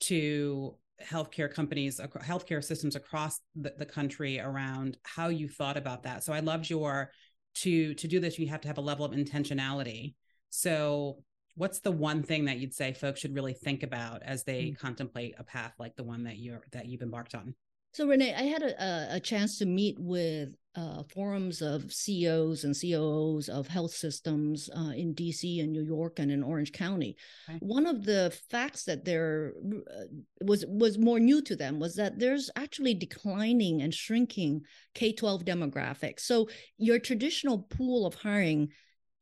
to 0.00 0.76
healthcare 1.02 1.52
companies 1.52 2.00
healthcare 2.24 2.62
systems 2.62 2.94
across 2.94 3.40
the, 3.56 3.74
the 3.76 3.86
country 3.86 4.38
around 4.38 4.96
how 5.02 5.28
you 5.28 5.48
thought 5.48 5.76
about 5.76 6.04
that 6.04 6.22
so 6.22 6.32
i 6.32 6.38
loved 6.38 6.70
your 6.70 7.10
to 7.54 7.92
to 7.94 8.06
do 8.06 8.20
this 8.20 8.38
you 8.38 8.46
have 8.46 8.60
to 8.60 8.68
have 8.68 8.78
a 8.78 8.82
level 8.82 9.04
of 9.04 9.10
intentionality 9.10 10.14
so 10.50 11.18
what's 11.54 11.80
the 11.80 11.92
one 11.92 12.22
thing 12.22 12.44
that 12.46 12.58
you'd 12.58 12.74
say 12.74 12.92
folks 12.92 13.20
should 13.20 13.34
really 13.34 13.52
think 13.52 13.82
about 13.82 14.22
as 14.22 14.44
they 14.44 14.64
mm-hmm. 14.64 14.86
contemplate 14.86 15.34
a 15.38 15.44
path 15.44 15.72
like 15.78 15.96
the 15.96 16.04
one 16.04 16.24
that 16.24 16.38
you're 16.38 16.62
that 16.72 16.86
you've 16.86 17.02
embarked 17.02 17.34
on 17.34 17.54
so 17.92 18.06
renee 18.06 18.34
i 18.34 18.42
had 18.42 18.62
a, 18.62 19.16
a 19.16 19.20
chance 19.20 19.58
to 19.58 19.66
meet 19.66 19.96
with 19.98 20.50
uh, 20.74 21.02
forums 21.14 21.60
of 21.60 21.92
CEOs 21.92 22.64
and 22.64 22.74
COOs 22.78 23.48
of 23.48 23.68
health 23.68 23.92
systems 23.92 24.70
uh, 24.74 24.92
in 24.96 25.14
DC 25.14 25.62
and 25.62 25.70
New 25.70 25.82
York 25.82 26.18
and 26.18 26.30
in 26.30 26.42
Orange 26.42 26.72
County. 26.72 27.16
Okay. 27.48 27.58
One 27.60 27.86
of 27.86 28.04
the 28.04 28.36
facts 28.50 28.84
that 28.84 29.04
there 29.04 29.52
uh, 29.70 30.04
was 30.40 30.64
was 30.66 30.96
more 30.96 31.20
new 31.20 31.42
to 31.42 31.56
them 31.56 31.78
was 31.78 31.94
that 31.96 32.18
there's 32.18 32.48
actually 32.56 32.94
declining 32.94 33.82
and 33.82 33.92
shrinking 33.92 34.62
K 34.94 35.12
twelve 35.12 35.44
demographics. 35.44 36.20
So 36.20 36.48
your 36.78 36.98
traditional 36.98 37.58
pool 37.58 38.06
of 38.06 38.14
hiring 38.14 38.68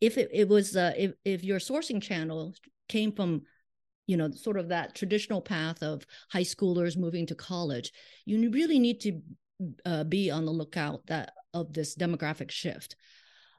if 0.00 0.18
it, 0.18 0.30
it 0.32 0.48
was 0.48 0.76
uh, 0.76 0.92
if 0.96 1.12
if 1.24 1.44
your 1.44 1.58
sourcing 1.58 2.02
channel 2.02 2.54
came 2.88 3.12
from 3.12 3.42
you 4.06 4.16
know 4.16 4.30
sort 4.30 4.58
of 4.58 4.68
that 4.68 4.94
traditional 4.94 5.40
path 5.40 5.82
of 5.82 6.04
high 6.30 6.42
schoolers 6.42 6.96
moving 6.96 7.26
to 7.26 7.34
college 7.34 7.92
you 8.24 8.50
really 8.50 8.78
need 8.78 9.00
to 9.00 9.20
uh, 9.84 10.04
be 10.04 10.30
on 10.30 10.44
the 10.44 10.50
lookout 10.50 11.06
that 11.06 11.32
of 11.52 11.72
this 11.72 11.96
demographic 11.96 12.50
shift. 12.50 12.96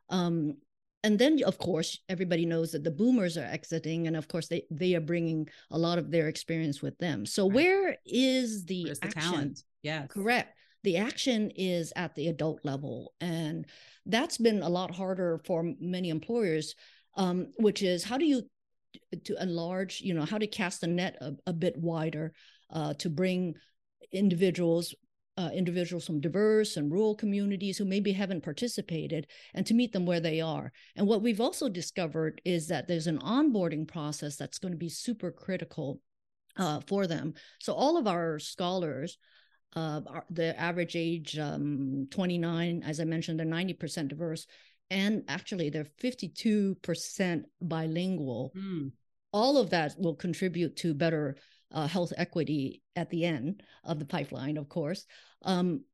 Um, 0.10 0.58
and 1.04 1.18
then 1.18 1.42
of 1.44 1.58
course 1.58 2.00
everybody 2.10 2.46
knows 2.46 2.72
that 2.72 2.84
the 2.84 2.92
boomers 2.92 3.38
are 3.38 3.46
exiting 3.46 4.08
and 4.08 4.16
of 4.16 4.28
course 4.28 4.48
they 4.48 4.66
they 4.70 4.94
are 4.94 5.02
bringing 5.02 5.48
a 5.72 5.78
lot 5.78 5.98
of 5.98 6.12
their 6.12 6.28
experience 6.28 6.82
with 6.82 6.98
them. 7.00 7.26
So 7.26 7.48
right. 7.48 7.56
where 7.56 7.98
is 8.06 8.66
the, 8.66 8.86
Where's 8.86 9.00
the 9.00 9.10
talent? 9.10 9.64
Yeah 9.82 10.06
correct 10.08 10.56
the 10.84 10.98
action 10.98 11.52
is 11.56 11.94
at 11.96 12.16
the 12.16 12.28
adult 12.28 12.60
level. 12.64 13.14
And 13.22 13.66
that's 14.06 14.38
been 14.38 14.62
a 14.62 14.70
lot 14.70 14.94
harder 14.94 15.42
for 15.46 15.74
many 15.80 16.10
employers, 16.10 16.76
um, 17.16 17.48
which 17.58 17.84
is 17.84 18.04
how 18.04 18.18
do 18.18 18.26
you 18.26 18.44
to 19.24 19.42
enlarge, 19.42 20.02
you 20.02 20.14
know, 20.14 20.26
how 20.26 20.38
to 20.38 20.48
cast 20.48 20.82
the 20.82 20.88
net 20.88 21.16
a, 21.22 21.34
a 21.48 21.54
bit 21.54 21.78
wider 21.78 22.34
uh, 22.72 22.94
to 22.96 23.10
bring 23.10 23.56
individuals 24.12 24.94
uh, 25.38 25.50
individuals 25.54 26.06
from 26.06 26.20
diverse 26.20 26.76
and 26.76 26.92
rural 26.92 27.16
communities 27.16 27.78
who 27.78 27.86
maybe 27.86 28.12
haven't 28.12 28.44
participated 28.44 29.28
and 29.54 29.66
to 29.66 29.74
meet 29.74 29.94
them 29.94 30.06
where 30.06 30.20
they 30.20 30.42
are. 30.42 30.72
And 30.96 31.08
what 31.08 31.22
we've 31.22 31.40
also 31.40 31.70
discovered 31.70 32.42
is 32.44 32.68
that 32.68 32.88
there's 32.88 33.08
an 33.08 33.20
onboarding 33.20 33.88
process 33.88 34.36
that's 34.36 34.60
going 34.60 34.74
to 34.74 34.78
be 34.78 34.90
super 34.90 35.32
critical 35.32 36.02
uh, 36.58 36.82
for 36.86 37.08
them. 37.08 37.34
So 37.60 37.74
all 37.74 37.98
of 37.98 38.08
our 38.08 38.40
scholars, 38.40 39.18
uh, 39.76 40.02
the 40.30 40.60
average 40.60 40.96
age 40.96 41.38
um, 41.40 42.08
29, 42.12 42.84
as 42.86 43.00
I 43.00 43.06
mentioned, 43.06 43.40
they're 43.40 43.48
90% 43.48 44.10
diverse. 44.10 44.46
And 44.90 45.24
actually, 45.30 45.70
they're 45.70 45.88
52% 46.02 47.44
bilingual. 47.62 48.52
Mm. 48.58 48.92
All 49.32 49.58
of 49.58 49.70
that 49.70 49.96
will 49.98 50.16
contribute 50.16 50.76
to 50.78 50.94
better 50.94 51.38
uh, 51.72 51.88
health 51.88 52.12
equity 52.18 52.82
at 52.96 53.10
the 53.10 53.26
end 53.26 53.64
of 53.86 54.00
the 54.00 54.06
pipeline, 54.06 54.58
of 54.58 54.68
course. 54.68 55.06
Um, 55.44 55.86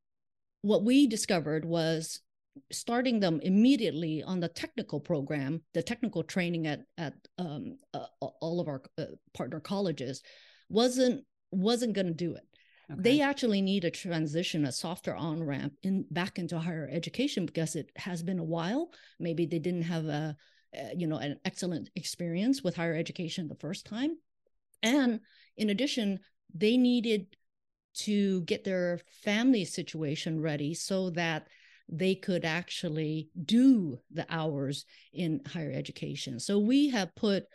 what 0.62 0.84
we 0.84 1.08
discovered 1.08 1.64
was 1.64 2.20
starting 2.72 3.20
them 3.20 3.40
immediately 3.44 4.24
on 4.24 4.40
the 4.40 4.48
technical 4.48 5.00
program, 5.00 5.62
the 5.74 5.84
technical 5.84 6.24
training 6.24 6.66
at 6.68 6.82
at 6.98 7.14
um, 7.38 7.78
uh, 7.94 8.06
all 8.20 8.60
of 8.60 8.68
our 8.68 8.82
uh, 8.98 9.06
partner 9.34 9.60
colleges, 9.60 10.24
wasn't 10.70 11.24
wasn't 11.52 11.94
going 11.94 12.08
to 12.08 12.14
do 12.14 12.36
it. 12.36 12.44
Okay. 12.92 13.02
They 13.02 13.22
actually 13.22 13.62
need 13.62 13.84
a 13.84 13.92
transition, 13.92 14.66
a 14.66 14.72
softer 14.72 15.14
on 15.14 15.44
ramp 15.44 15.74
in 15.84 16.06
back 16.10 16.40
into 16.40 16.58
higher 16.58 16.90
education 16.92 17.46
because 17.46 17.76
it 17.76 17.92
has 17.98 18.24
been 18.24 18.40
a 18.40 18.44
while. 18.44 18.92
Maybe 19.20 19.46
they 19.46 19.60
didn't 19.60 19.84
have 19.84 20.06
a, 20.06 20.38
a 20.74 20.96
you 20.96 21.08
know 21.08 21.18
an 21.18 21.40
excellent 21.44 21.90
experience 21.96 22.64
with 22.64 22.76
higher 22.76 22.96
education 22.96 23.48
the 23.48 23.56
first 23.56 23.86
time, 23.86 24.18
and 24.82 25.20
in 25.58 25.70
addition, 25.70 26.20
they 26.54 26.78
needed 26.78 27.36
to 27.96 28.42
get 28.42 28.64
their 28.64 29.02
family 29.24 29.66
situation 29.66 30.40
ready 30.40 30.74
so 30.74 31.10
that 31.10 31.48
they 31.90 32.16
could 32.16 32.46
actually 32.46 33.30
do 33.46 33.98
the 34.12 34.26
hours 34.30 34.86
in 35.14 35.42
higher 35.46 35.72
education. 35.72 36.40
So 36.40 36.60
we 36.60 36.90
have 36.90 37.16
put, 37.16 37.46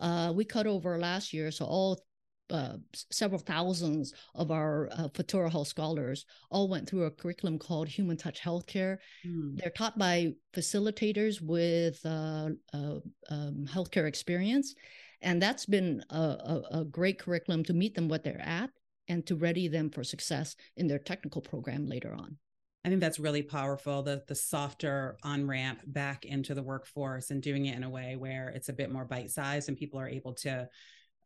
uh, 0.00 0.32
we 0.34 0.44
cut 0.44 0.66
over 0.66 0.98
last 0.98 1.32
year, 1.32 1.50
so 1.50 1.64
all 1.66 2.02
uh, 2.50 2.76
several 3.10 3.38
thousands 3.40 4.12
of 4.34 4.50
our 4.50 4.88
uh, 4.92 5.08
Futuro 5.14 5.48
Health 5.48 5.68
scholars 5.68 6.26
all 6.50 6.68
went 6.68 6.88
through 6.88 7.04
a 7.04 7.10
curriculum 7.10 7.58
called 7.58 7.88
Human 7.88 8.16
Touch 8.16 8.40
Healthcare. 8.40 8.98
Mm. 9.26 9.58
They're 9.58 9.70
taught 9.70 9.98
by 9.98 10.34
facilitators 10.54 11.40
with 11.40 12.04
uh, 12.04 12.50
uh, 12.72 12.98
um, 13.30 13.66
healthcare 13.66 14.06
experience. 14.06 14.74
And 15.22 15.40
that's 15.40 15.64
been 15.64 16.04
a, 16.10 16.16
a, 16.16 16.62
a 16.80 16.84
great 16.84 17.18
curriculum 17.18 17.64
to 17.64 17.72
meet 17.72 17.94
them 17.94 18.08
what 18.08 18.24
they're 18.24 18.40
at 18.40 18.70
and 19.08 19.26
to 19.26 19.36
ready 19.36 19.68
them 19.68 19.90
for 19.90 20.04
success 20.04 20.56
in 20.76 20.86
their 20.86 20.98
technical 20.98 21.40
program 21.40 21.86
later 21.86 22.14
on. 22.14 22.36
I 22.84 22.90
think 22.90 23.00
that's 23.00 23.18
really 23.18 23.42
powerful. 23.42 24.02
The 24.02 24.22
the 24.28 24.34
softer 24.34 25.16
on 25.22 25.46
ramp 25.46 25.80
back 25.86 26.26
into 26.26 26.54
the 26.54 26.62
workforce 26.62 27.30
and 27.30 27.42
doing 27.42 27.64
it 27.64 27.76
in 27.76 27.82
a 27.82 27.88
way 27.88 28.16
where 28.16 28.50
it's 28.50 28.68
a 28.68 28.74
bit 28.74 28.92
more 28.92 29.06
bite 29.06 29.30
sized 29.30 29.68
and 29.68 29.78
people 29.78 29.98
are 29.98 30.08
able 30.08 30.34
to 30.34 30.68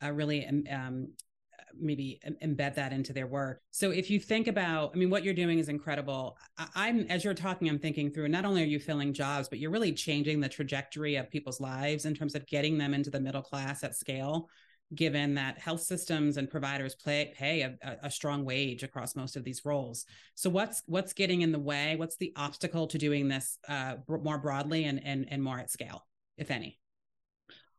uh, 0.03 0.13
really 0.13 0.47
um, 0.71 1.09
maybe 1.81 2.21
embed 2.43 2.75
that 2.75 2.93
into 2.93 3.13
their 3.13 3.27
work. 3.27 3.63
So 3.71 3.91
if 3.91 4.11
you 4.11 4.19
think 4.21 4.47
about, 4.47 4.93
I 4.95 4.99
mean, 4.99 5.11
what 5.11 5.25
you're 5.25 5.35
doing 5.35 5.59
is 5.59 5.69
incredible. 5.69 6.37
I, 6.75 6.89
am 6.89 7.07
as 7.09 7.25
you're 7.25 7.35
talking, 7.35 7.69
I'm 7.69 7.79
thinking 7.79 8.11
through. 8.11 8.29
Not 8.29 8.45
only 8.45 8.63
are 8.63 8.67
you 8.67 8.81
filling 8.81 9.13
jobs, 9.13 9.49
but 9.49 9.59
you're 9.59 9.71
really 9.71 9.93
changing 9.93 10.41
the 10.41 10.49
trajectory 10.49 11.17
of 11.17 11.31
people's 11.31 11.61
lives 11.61 12.05
in 12.05 12.15
terms 12.15 12.35
of 12.35 12.47
getting 12.47 12.79
them 12.79 12.95
into 12.95 13.11
the 13.11 13.21
middle 13.21 13.43
class 13.43 13.85
at 13.85 13.97
scale. 13.97 14.49
Given 14.95 15.35
that 15.35 15.59
health 15.59 15.83
systems 15.83 16.39
and 16.39 16.49
providers 16.49 16.95
play, 16.95 17.35
pay 17.37 17.61
a, 17.61 17.77
a 18.05 18.11
strong 18.11 18.47
wage 18.47 18.83
across 18.83 19.15
most 19.15 19.37
of 19.37 19.45
these 19.45 19.67
roles, 19.67 20.07
so 20.35 20.49
what's 20.49 20.83
what's 20.87 21.13
getting 21.13 21.43
in 21.43 21.53
the 21.53 21.59
way? 21.59 21.97
What's 21.97 22.17
the 22.17 22.33
obstacle 22.37 22.87
to 22.87 22.97
doing 22.97 23.29
this 23.29 23.59
uh, 23.69 23.97
more 24.09 24.39
broadly 24.39 24.85
and, 24.85 25.05
and 25.05 25.27
and 25.31 25.43
more 25.45 25.59
at 25.59 25.71
scale, 25.71 26.07
if 26.39 26.51
any? 26.51 26.79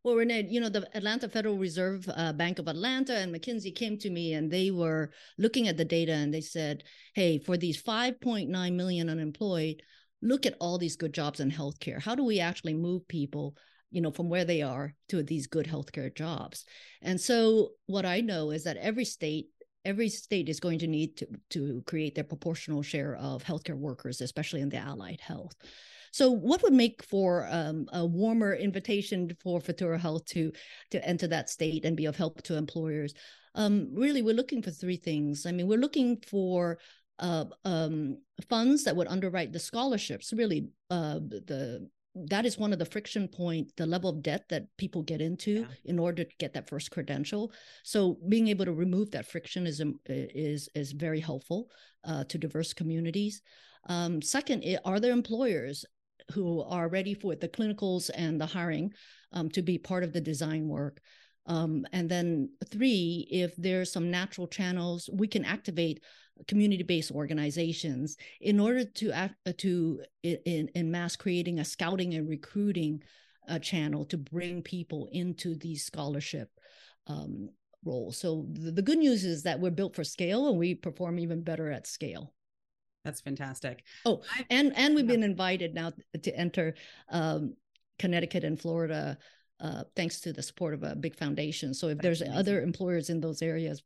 Well, 0.03 0.15
Renee, 0.15 0.47
you 0.49 0.61
know, 0.61 0.69
the 0.69 0.87
Atlanta 0.95 1.27
Federal 1.27 1.57
Reserve 1.57 2.09
uh, 2.15 2.31
Bank 2.31 2.57
of 2.57 2.69
Atlanta 2.69 3.17
and 3.17 3.35
McKinsey 3.35 3.75
came 3.75 3.97
to 3.97 4.09
me 4.09 4.33
and 4.33 4.49
they 4.49 4.71
were 4.71 5.11
looking 5.37 5.67
at 5.67 5.75
the 5.75 5.83
data 5.83 6.13
and 6.13 6.33
they 6.33 6.41
said, 6.41 6.83
hey, 7.15 7.37
for 7.37 7.57
these 7.57 7.81
5.9 7.81 8.49
million 8.73 9.09
unemployed, 9.09 9.83
look 10.21 10.45
at 10.45 10.55
all 10.61 10.77
these 10.77 10.95
good 10.95 11.13
jobs 11.13 11.41
in 11.41 11.51
healthcare. 11.51 12.01
How 12.01 12.15
do 12.15 12.23
we 12.23 12.39
actually 12.39 12.75
move 12.75 13.07
people, 13.09 13.57
you 13.91 13.99
know, 13.99 14.11
from 14.11 14.29
where 14.29 14.45
they 14.45 14.61
are 14.61 14.95
to 15.09 15.21
these 15.21 15.47
good 15.47 15.65
healthcare 15.65 16.13
jobs? 16.15 16.63
And 17.01 17.19
so 17.19 17.71
what 17.87 18.05
I 18.05 18.21
know 18.21 18.51
is 18.51 18.63
that 18.63 18.77
every 18.77 19.05
state 19.05 19.47
every 19.85 20.09
state 20.09 20.49
is 20.49 20.59
going 20.59 20.77
to 20.79 20.87
need 20.87 21.17
to, 21.17 21.27
to 21.49 21.81
create 21.87 22.13
their 22.13 22.23
proportional 22.23 22.83
share 22.83 23.15
of 23.15 23.43
healthcare 23.43 23.77
workers, 23.77 24.19
especially 24.21 24.61
in 24.61 24.69
the 24.69 24.77
allied 24.77 25.21
health. 25.21 25.55
So, 26.11 26.31
what 26.31 26.63
would 26.63 26.73
make 26.73 27.03
for 27.03 27.47
um, 27.49 27.87
a 27.93 28.05
warmer 28.05 28.53
invitation 28.53 29.35
for 29.41 29.59
Futuro 29.59 29.97
Health 29.97 30.25
to 30.27 30.51
to 30.91 31.05
enter 31.07 31.27
that 31.27 31.49
state 31.49 31.85
and 31.85 31.97
be 31.97 32.05
of 32.05 32.15
help 32.15 32.41
to 32.43 32.57
employers? 32.57 33.13
Um, 33.55 33.89
really, 33.93 34.21
we're 34.21 34.35
looking 34.35 34.61
for 34.61 34.71
three 34.71 34.97
things. 34.97 35.45
I 35.45 35.51
mean, 35.51 35.67
we're 35.67 35.79
looking 35.79 36.17
for 36.27 36.79
uh, 37.19 37.45
um, 37.65 38.17
funds 38.49 38.83
that 38.83 38.95
would 38.95 39.07
underwrite 39.07 39.51
the 39.51 39.59
scholarships. 39.59 40.33
Really, 40.33 40.69
uh, 40.89 41.19
the 41.19 41.89
that 42.15 42.45
is 42.45 42.57
one 42.57 42.73
of 42.73 42.79
the 42.79 42.85
friction 42.85 43.27
point 43.27 43.71
the 43.77 43.85
level 43.85 44.09
of 44.09 44.23
debt 44.23 44.43
that 44.49 44.65
people 44.77 45.03
get 45.03 45.21
into 45.21 45.61
yeah. 45.61 45.65
in 45.85 45.99
order 45.99 46.23
to 46.23 46.35
get 46.39 46.53
that 46.53 46.67
first 46.67 46.91
credential 46.91 47.51
so 47.83 48.17
being 48.27 48.47
able 48.47 48.65
to 48.65 48.73
remove 48.73 49.11
that 49.11 49.27
friction 49.27 49.67
is 49.67 49.79
um, 49.79 49.99
is 50.07 50.67
is 50.75 50.91
very 50.91 51.19
helpful 51.19 51.69
uh, 52.05 52.23
to 52.25 52.37
diverse 52.37 52.73
communities 52.73 53.41
um, 53.87 54.21
second 54.21 54.63
are 54.85 54.99
there 54.99 55.13
employers 55.13 55.85
who 56.31 56.61
are 56.61 56.87
ready 56.87 57.13
for 57.13 57.35
the 57.35 57.49
clinicals 57.49 58.09
and 58.13 58.39
the 58.39 58.45
hiring 58.45 58.93
um, 59.31 59.49
to 59.49 59.61
be 59.61 59.77
part 59.77 60.03
of 60.03 60.13
the 60.13 60.21
design 60.21 60.67
work. 60.67 61.01
Um, 61.45 61.85
and 61.93 62.07
then 62.07 62.49
three, 62.69 63.27
if 63.31 63.55
there's 63.55 63.91
some 63.91 64.11
natural 64.11 64.47
channels, 64.47 65.09
we 65.11 65.27
can 65.27 65.45
activate 65.45 66.03
community-based 66.47 67.11
organizations 67.11 68.17
in 68.39 68.59
order 68.59 68.85
to 68.85 69.11
act, 69.11 69.35
uh, 69.45 69.53
to 69.57 70.01
in, 70.23 70.69
in 70.75 70.91
mass 70.91 71.15
creating 71.15 71.59
a 71.59 71.65
scouting 71.65 72.13
and 72.13 72.29
recruiting 72.29 73.01
uh, 73.47 73.59
channel 73.59 74.05
to 74.05 74.17
bring 74.17 74.61
people 74.61 75.09
into 75.11 75.55
these 75.55 75.83
scholarship 75.83 76.49
um, 77.07 77.49
roles. 77.83 78.17
So 78.17 78.45
the, 78.51 78.71
the 78.71 78.81
good 78.81 78.99
news 78.99 79.25
is 79.25 79.43
that 79.43 79.59
we're 79.59 79.71
built 79.71 79.95
for 79.95 80.03
scale 80.03 80.49
and 80.49 80.57
we 80.57 80.75
perform 80.75 81.19
even 81.19 81.41
better 81.41 81.71
at 81.71 81.87
scale. 81.87 82.33
That's 83.05 83.21
fantastic. 83.21 83.83
Oh, 84.05 84.21
and 84.49 84.75
and 84.75 84.95
we've 84.95 85.07
been 85.07 85.23
invited 85.23 85.73
now 85.73 85.93
to 86.21 86.35
enter 86.37 86.75
um, 87.09 87.55
Connecticut 87.97 88.43
and 88.43 88.59
Florida, 88.59 89.17
uh, 89.59 89.83
thanks 89.95 90.21
to 90.21 90.33
the 90.33 90.43
support 90.43 90.73
of 90.73 90.83
a 90.83 90.95
big 90.95 91.15
foundation. 91.15 91.73
So 91.73 91.87
if 91.87 91.97
That's 91.97 92.03
there's 92.03 92.21
amazing. 92.21 92.37
other 92.37 92.61
employers 92.61 93.09
in 93.09 93.21
those 93.21 93.41
areas, 93.41 93.83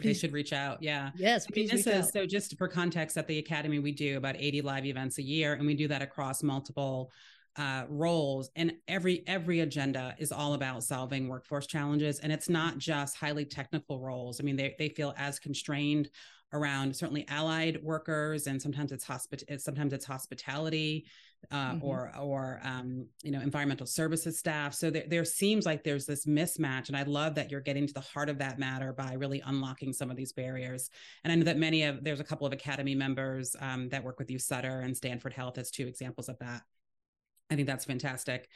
please. 0.00 0.06
they 0.08 0.14
should 0.14 0.32
reach 0.32 0.52
out. 0.52 0.82
Yeah. 0.82 1.10
Yes. 1.16 1.46
I 1.48 1.54
mean, 1.54 1.68
this 1.68 1.86
is 1.86 2.10
so 2.10 2.26
just 2.26 2.56
for 2.58 2.68
context 2.68 3.16
at 3.16 3.26
the 3.26 3.38
Academy, 3.38 3.78
we 3.78 3.92
do 3.92 4.16
about 4.16 4.36
80 4.36 4.62
live 4.62 4.84
events 4.84 5.18
a 5.18 5.22
year, 5.22 5.54
and 5.54 5.66
we 5.66 5.74
do 5.74 5.88
that 5.88 6.02
across 6.02 6.42
multiple 6.42 7.10
uh, 7.56 7.84
roles 7.88 8.48
and 8.54 8.72
every 8.86 9.24
every 9.26 9.60
agenda 9.60 10.14
is 10.18 10.30
all 10.30 10.54
about 10.54 10.84
solving 10.84 11.26
workforce 11.26 11.66
challenges 11.66 12.20
and 12.20 12.30
it's 12.32 12.48
not 12.48 12.78
just 12.78 13.16
highly 13.16 13.44
technical 13.44 14.00
roles 14.00 14.40
i 14.40 14.44
mean 14.44 14.54
they, 14.54 14.74
they 14.78 14.88
feel 14.88 15.12
as 15.18 15.40
constrained 15.40 16.08
around 16.52 16.94
certainly 16.94 17.24
allied 17.28 17.78
workers 17.82 18.46
and 18.46 18.60
sometimes 18.60 18.92
it's 18.92 19.04
hospit 19.04 19.44
sometimes 19.60 19.92
it's 19.92 20.04
hospitality 20.04 21.06
uh, 21.50 21.72
mm-hmm. 21.72 21.84
or 21.84 22.12
or 22.20 22.60
um, 22.62 23.06
you 23.22 23.30
know 23.30 23.40
environmental 23.40 23.86
services 23.86 24.38
staff. 24.38 24.74
So 24.74 24.90
there, 24.90 25.04
there 25.08 25.24
seems 25.24 25.64
like 25.64 25.82
there's 25.82 26.06
this 26.06 26.26
mismatch 26.26 26.88
and 26.88 26.96
i 26.96 27.02
love 27.02 27.34
that 27.36 27.50
you're 27.50 27.60
getting 27.60 27.86
to 27.86 27.94
the 27.94 28.00
heart 28.00 28.28
of 28.28 28.38
that 28.38 28.58
matter 28.58 28.92
by 28.92 29.14
really 29.14 29.42
unlocking 29.46 29.92
some 29.92 30.10
of 30.10 30.16
these 30.16 30.32
barriers. 30.32 30.90
And 31.24 31.32
i 31.32 31.36
know 31.36 31.44
that 31.44 31.56
many 31.58 31.84
of 31.84 32.04
there's 32.04 32.20
a 32.20 32.24
couple 32.24 32.46
of 32.46 32.52
academy 32.52 32.94
members 32.94 33.56
um, 33.60 33.88
that 33.88 34.04
work 34.04 34.18
with 34.18 34.30
you 34.30 34.38
sutter 34.38 34.80
and 34.80 34.96
stanford 34.96 35.32
health 35.32 35.58
as 35.58 35.70
two 35.70 35.86
examples 35.86 36.28
of 36.28 36.38
that. 36.40 36.62
I 37.50 37.56
think 37.56 37.66
that's 37.66 37.84
fantastic. 37.84 38.48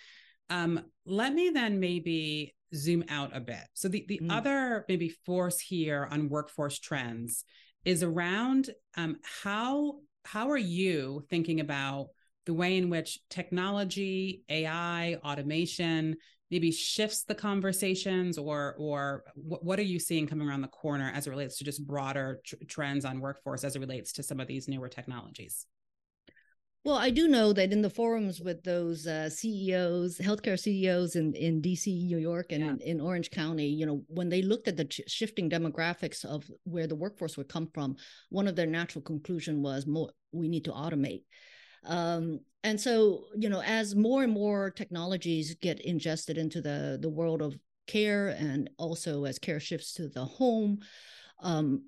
Um, 0.51 0.85
let 1.07 1.33
me 1.33 1.51
then 1.51 1.81
maybe 1.81 2.55
zoom 2.75 3.05
out 3.09 3.35
a 3.35 3.41
bit. 3.41 3.65
So 3.73 3.89
the, 3.89 4.05
the 4.09 4.21
mm. 4.23 4.31
other 4.31 4.85
maybe 4.89 5.09
force 5.09 5.59
here 5.59 6.07
on 6.11 6.29
workforce 6.29 6.79
trends 6.79 7.45
is 7.85 8.03
around 8.03 8.71
um, 8.97 9.17
how 9.43 9.97
how 10.25 10.51
are 10.51 10.57
you 10.57 11.23
thinking 11.29 11.61
about 11.61 12.09
the 12.47 12.55
way 12.55 12.77
in 12.77 12.91
which 12.91 13.21
technology, 13.29 14.43
AI, 14.49 15.17
automation 15.25 16.17
maybe 16.51 16.71
shifts 16.71 17.25
the 17.25 17.35
conversations 17.35 18.39
or 18.39 18.75
or 18.79 19.25
what, 19.35 19.79
are 19.79 19.83
you 19.83 19.99
seeing 19.99 20.27
coming 20.27 20.49
around 20.49 20.61
the 20.61 20.69
corner 20.69 21.11
as 21.15 21.27
it 21.27 21.31
relates 21.31 21.59
to 21.59 21.65
just 21.65 21.87
broader 21.87 22.41
tr- 22.45 22.57
trends 22.69 23.05
on 23.05 23.21
workforce 23.21 23.65
as 23.65 23.77
it 23.77 23.81
relates 23.81 24.13
to 24.13 24.23
some 24.23 24.41
of 24.41 24.47
these 24.47 24.69
newer 24.69 24.89
technologies 24.89 25.67
well, 26.85 26.97
I 26.97 27.09
do 27.09 27.29
know 27.29 27.55
that 27.55 27.73
in 27.73 27.81
the 27.81 27.89
forums 27.89 28.43
with 28.43 28.63
those 28.63 29.07
uh, 29.07 29.31
CEOs, 29.31 30.19
healthcare 30.19 30.59
CEOs 30.59 31.17
in, 31.17 31.33
in 31.33 31.63
DC, 31.63 31.87
New 31.87 32.19
York, 32.19 32.53
and 32.53 32.63
yeah. 32.63 32.71
in, 32.73 32.81
in, 32.81 33.01
Orange 33.01 33.31
County, 33.31 33.67
you 33.67 33.87
know, 33.87 34.03
when 34.09 34.29
they 34.29 34.43
looked 34.43 34.69
at 34.69 34.77
the 34.77 34.85
ch- 34.85 35.01
shifting 35.07 35.49
demographics 35.49 36.27
of 36.27 36.45
where 36.65 36.87
the 36.87 36.95
workforce 36.95 37.39
would 37.39 37.49
come 37.49 37.71
from, 37.73 37.97
one 38.29 38.47
of 38.47 38.55
their 38.55 38.67
natural 38.67 39.01
conclusion 39.01 39.63
was 39.63 39.87
more 39.87 40.11
we 40.33 40.47
need 40.47 40.67
to 40.67 40.73
automate. 40.73 41.23
Um, 41.87 42.41
and 42.63 42.79
so, 42.79 43.25
you 43.35 43.49
know, 43.49 43.63
as 43.63 43.95
more 43.95 44.23
and 44.23 44.33
more 44.33 44.71
technologies 44.71 45.55
get 45.63 45.81
ingested 45.81 46.37
into 46.37 46.61
the 46.61 46.99
the 47.01 47.09
world 47.09 47.41
of 47.41 47.57
care, 47.87 48.29
and 48.29 48.69
also 48.77 49.25
as 49.25 49.39
care 49.39 49.61
shifts 49.61 49.95
to 49.95 50.09
the 50.09 50.25
home, 50.27 50.81
um, 51.43 51.85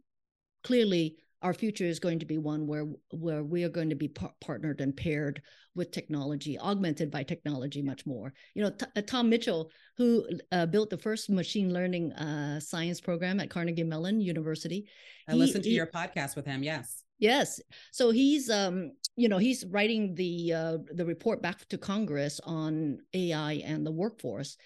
clearly 0.65 1.17
our 1.43 1.53
future 1.53 1.85
is 1.85 1.99
going 1.99 2.19
to 2.19 2.27
be 2.27 2.39
one 2.39 2.67
where 2.67 2.87
where 3.11 3.43
we 3.43 3.65
are 3.65 3.69
going 3.69 3.91
to 3.91 3.97
be 3.97 4.09
par- 4.09 4.35
partnered 4.41 4.81
and 4.81 4.97
paired 4.97 5.43
with 5.75 5.91
technology 5.91 6.59
augmented 6.59 7.11
by 7.11 7.23
technology 7.23 7.83
much 7.83 8.07
more. 8.07 8.33
You 8.55 8.65
know 8.65 8.71
T- 8.71 8.87
uh, 8.97 9.03
tom 9.03 9.29
mitchell 9.29 9.71
who 9.97 10.27
uh, 10.53 10.67
built 10.67 10.91
the 10.91 10.99
first 10.99 11.31
machine 11.31 11.73
learning 11.73 12.13
uh, 12.13 12.61
science 12.61 13.01
program 13.01 13.41
at 13.41 13.51
carnegie 13.51 13.85
mellon 13.85 14.21
university 14.21 14.89
i 15.29 15.33
he, 15.33 15.39
listened 15.39 15.65
to 15.65 15.71
he, 15.71 15.77
your 15.77 15.87
podcast 15.87 16.37
with 16.37 16.47
him 16.47 16.63
yes. 16.63 17.03
Yes. 17.19 17.61
So 17.93 18.11
he's 18.11 18.51
um 18.51 18.93
you 19.17 19.29
know 19.29 19.39
he's 19.39 19.65
writing 19.65 20.15
the 20.15 20.53
uh, 20.53 20.79
the 20.93 21.07
report 21.07 21.43
back 21.43 21.67
to 21.69 21.79
congress 21.79 22.41
on 22.45 22.99
ai 23.15 23.63
and 23.65 23.87
the 23.87 23.93
workforce. 23.93 24.57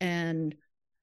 And 0.00 0.54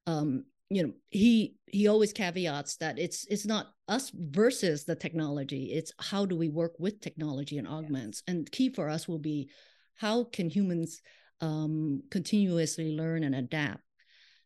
um 0.06 0.46
you 0.72 0.84
know 0.84 0.94
he 1.10 1.56
he 1.68 1.88
always 1.88 2.14
caveats 2.14 2.78
that 2.78 2.98
it's 2.98 3.26
it's 3.30 3.46
not 3.46 3.74
us 3.90 4.10
versus 4.16 4.86
the 4.86 4.96
technology. 4.96 5.66
It's 5.74 5.92
how 6.00 6.26
do 6.26 6.38
we 6.38 6.48
work 6.48 6.74
with 6.80 7.02
technology 7.02 7.58
and 7.58 7.68
augments? 7.68 8.24
Yes. 8.26 8.34
and 8.34 8.52
key 8.52 8.70
for 8.70 8.88
us 8.88 9.08
will 9.08 9.20
be 9.20 9.50
how 9.96 10.24
can 10.24 10.50
humans 10.50 11.02
um, 11.42 12.04
continuously 12.10 12.96
learn 12.96 13.26
and 13.26 13.36
adapt? 13.36 13.84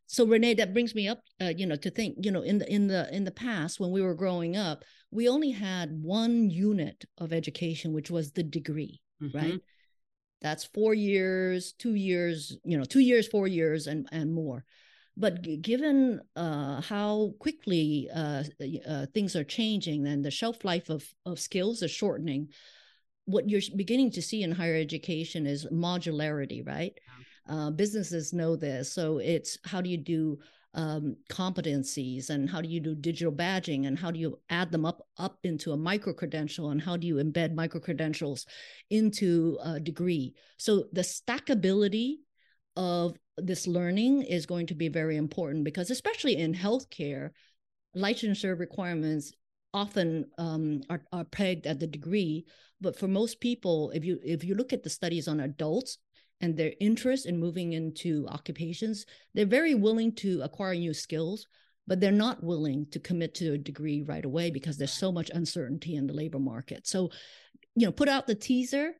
So 0.08 0.25
renee 0.25 0.55
that 0.55 0.74
brings 0.74 0.96
me 0.96 1.08
up 1.08 1.20
uh, 1.39 1.53
you 1.55 1.67
know 1.67 1.75
to 1.75 1.91
think 1.91 2.17
you 2.22 2.32
know 2.32 2.41
in 2.41 2.58
the 2.58 2.74
in 2.74 2.88
the 2.88 3.13
in 3.15 3.24
the 3.24 3.32
past 3.32 3.79
when 3.79 3.91
we 3.91 4.01
were 4.01 4.15
growing 4.15 4.58
up 4.58 4.84
we 5.12 5.29
only 5.29 5.51
had 5.51 5.91
one 6.01 6.50
unit 6.50 7.05
of 7.20 7.34
education 7.34 7.94
which 7.94 8.12
was 8.12 8.32
the 8.32 8.44
degree 8.44 9.01
mm-hmm. 9.22 9.38
right 9.38 9.60
that's 10.41 10.65
four 10.65 10.94
years 10.94 11.74
two 11.74 11.96
years 11.96 12.58
you 12.63 12.77
know 12.77 12.84
two 12.84 13.00
years 13.00 13.27
four 13.27 13.48
years 13.48 13.88
and 13.88 14.08
and 14.12 14.34
more 14.34 14.63
but 15.17 15.62
given 15.62 16.22
uh, 16.36 16.81
how 16.81 17.34
quickly 17.39 18.10
uh, 18.13 18.43
uh, 18.88 19.05
things 19.13 19.36
are 19.36 19.43
changing 19.43 20.07
and 20.07 20.24
the 20.24 20.31
shelf 20.31 20.65
life 20.65 20.89
of, 20.89 21.05
of 21.25 21.39
skills 21.39 21.81
is 21.81 21.91
shortening, 21.91 22.50
what 23.25 23.50
you're 23.50 23.62
beginning 23.75 24.12
to 24.12 24.22
see 24.22 24.43
in 24.43 24.51
higher 24.51 24.75
education 24.75 25.48
is 25.48 25.65
modularity, 25.67 26.65
right? 26.65 26.93
Uh, 27.48 27.72
businesses 27.72 28.34
know 28.34 28.55
this. 28.55 28.93
So 28.93 29.19
it's 29.19 29.57
how 29.63 29.81
do 29.81 29.89
you 29.89 29.98
do 29.98 30.39
um, 30.75 31.15
competencies 31.29 32.29
and 32.29 32.50
how 32.50 32.62
do 32.62 32.67
you 32.67 32.81
do 32.81 32.95
digital 32.95 33.31
badging 33.31 33.88
and 33.88 33.98
how 33.98 34.12
do 34.12 34.19
you 34.19 34.38
add 34.50 34.72
them 34.72 34.86
up 34.86 35.07
up 35.17 35.39
into 35.43 35.72
a 35.72 35.77
micro 35.77 36.12
credential 36.12 36.72
and 36.72 36.81
how 36.81 36.98
do 36.98 37.07
you 37.07 37.15
embed 37.15 37.55
micro 37.55 37.79
credentials 37.79 38.45
into 38.89 39.57
a 39.63 39.79
degree 39.79 40.34
so 40.57 40.84
the 40.91 41.01
stackability 41.01 42.17
of 42.75 43.15
this 43.38 43.67
learning 43.67 44.22
is 44.24 44.46
going 44.46 44.67
to 44.67 44.75
be 44.75 44.88
very 44.88 45.17
important 45.17 45.63
because 45.63 45.89
especially 45.89 46.38
in 46.38 46.53
healthcare 46.53 47.32
licensure 47.96 48.58
requirements 48.58 49.34
often 49.74 50.25
um, 50.38 50.82
are, 50.89 51.03
are 51.12 51.25
pegged 51.25 51.67
at 51.67 51.79
the 51.79 51.88
degree. 51.88 52.46
But 52.79 52.98
for 52.98 53.08
most 53.08 53.39
people 53.39 53.91
if 53.91 54.05
you 54.05 54.20
if 54.24 54.44
you 54.44 54.55
look 54.55 54.74
at 54.74 54.84
the 54.84 54.89
studies 54.89 55.27
on 55.27 55.39
adults 55.39 55.98
and 56.41 56.55
their 56.55 56.74
interest 56.79 57.25
in 57.25 57.39
moving 57.39 57.73
into 57.73 58.28
occupations 58.30 59.06
they're 59.34 59.45
very 59.45 59.73
willing 59.73 60.12
to 60.12 60.41
acquire 60.41 60.76
new 60.76 60.93
skills 60.93 61.47
but 61.88 61.99
they're 61.99 62.12
not 62.12 62.43
willing 62.43 62.86
to 62.91 62.99
commit 62.99 63.36
to 63.36 63.54
a 63.54 63.58
degree 63.58 64.02
right 64.02 64.26
away 64.26 64.49
because 64.49 64.78
there's 64.78 64.91
so 64.91 65.12
much 65.12 65.30
uncertainty 65.34 65.95
in 65.95 66.08
the 66.08 66.13
labor 66.13 66.39
market. 66.39 66.88
So 66.88 67.10
you 67.76 67.86
know 67.86 67.91
put 67.91 68.10
out 68.10 68.28
the 68.28 68.36
teaser 68.36 68.93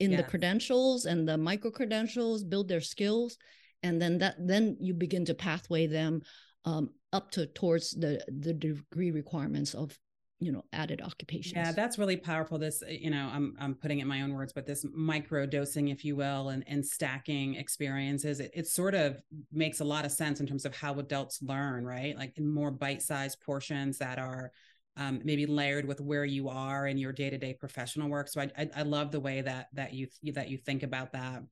in 0.00 0.16
the 0.16 0.22
credentials 0.22 1.04
and 1.04 1.28
the 1.28 1.36
micro 1.36 1.70
credentials 1.70 2.42
build 2.42 2.68
their 2.68 2.80
skills 2.80 3.36
and 3.82 4.00
then 4.00 4.18
that 4.18 4.34
then 4.38 4.76
you 4.80 4.94
begin 4.94 5.24
to 5.24 5.34
pathway 5.34 5.86
them 5.86 6.22
um, 6.64 6.90
up 7.12 7.30
to 7.30 7.46
towards 7.46 7.92
the 7.92 8.22
the 8.28 8.52
degree 8.52 9.10
requirements 9.10 9.74
of 9.74 9.96
you 10.42 10.52
know 10.52 10.64
added 10.72 11.02
occupations. 11.02 11.54
yeah 11.54 11.70
that's 11.70 11.98
really 11.98 12.16
powerful 12.16 12.58
this 12.58 12.82
you 12.88 13.10
know 13.10 13.28
i'm 13.32 13.54
i'm 13.60 13.74
putting 13.74 13.98
it 13.98 14.02
in 14.02 14.08
my 14.08 14.22
own 14.22 14.32
words 14.32 14.54
but 14.54 14.66
this 14.66 14.86
micro 14.94 15.44
dosing 15.44 15.88
if 15.88 16.02
you 16.02 16.16
will 16.16 16.48
and 16.48 16.64
and 16.66 16.84
stacking 16.84 17.56
experiences 17.56 18.40
it, 18.40 18.50
it 18.54 18.66
sort 18.66 18.94
of 18.94 19.20
makes 19.52 19.80
a 19.80 19.84
lot 19.84 20.06
of 20.06 20.12
sense 20.12 20.40
in 20.40 20.46
terms 20.46 20.64
of 20.64 20.74
how 20.74 20.98
adults 20.98 21.42
learn 21.42 21.84
right? 21.84 22.16
Like 22.16 22.38
in 22.38 22.48
more 22.48 22.70
bite-sized 22.70 23.40
portions 23.40 23.98
that 23.98 24.18
are 24.18 24.52
um, 24.96 25.20
maybe 25.24 25.46
layered 25.46 25.86
with 25.86 26.00
where 26.00 26.24
you 26.24 26.48
are 26.48 26.86
in 26.86 26.98
your 26.98 27.12
day-to-day 27.12 27.56
professional 27.58 28.08
work. 28.08 28.28
So 28.28 28.40
I, 28.40 28.50
I 28.56 28.68
i 28.76 28.82
love 28.82 29.12
the 29.12 29.20
way 29.20 29.40
that 29.40 29.68
that 29.74 29.94
you 29.94 30.08
that 30.34 30.48
you 30.48 30.58
think 30.58 30.82
about 30.82 31.12
that. 31.12 31.42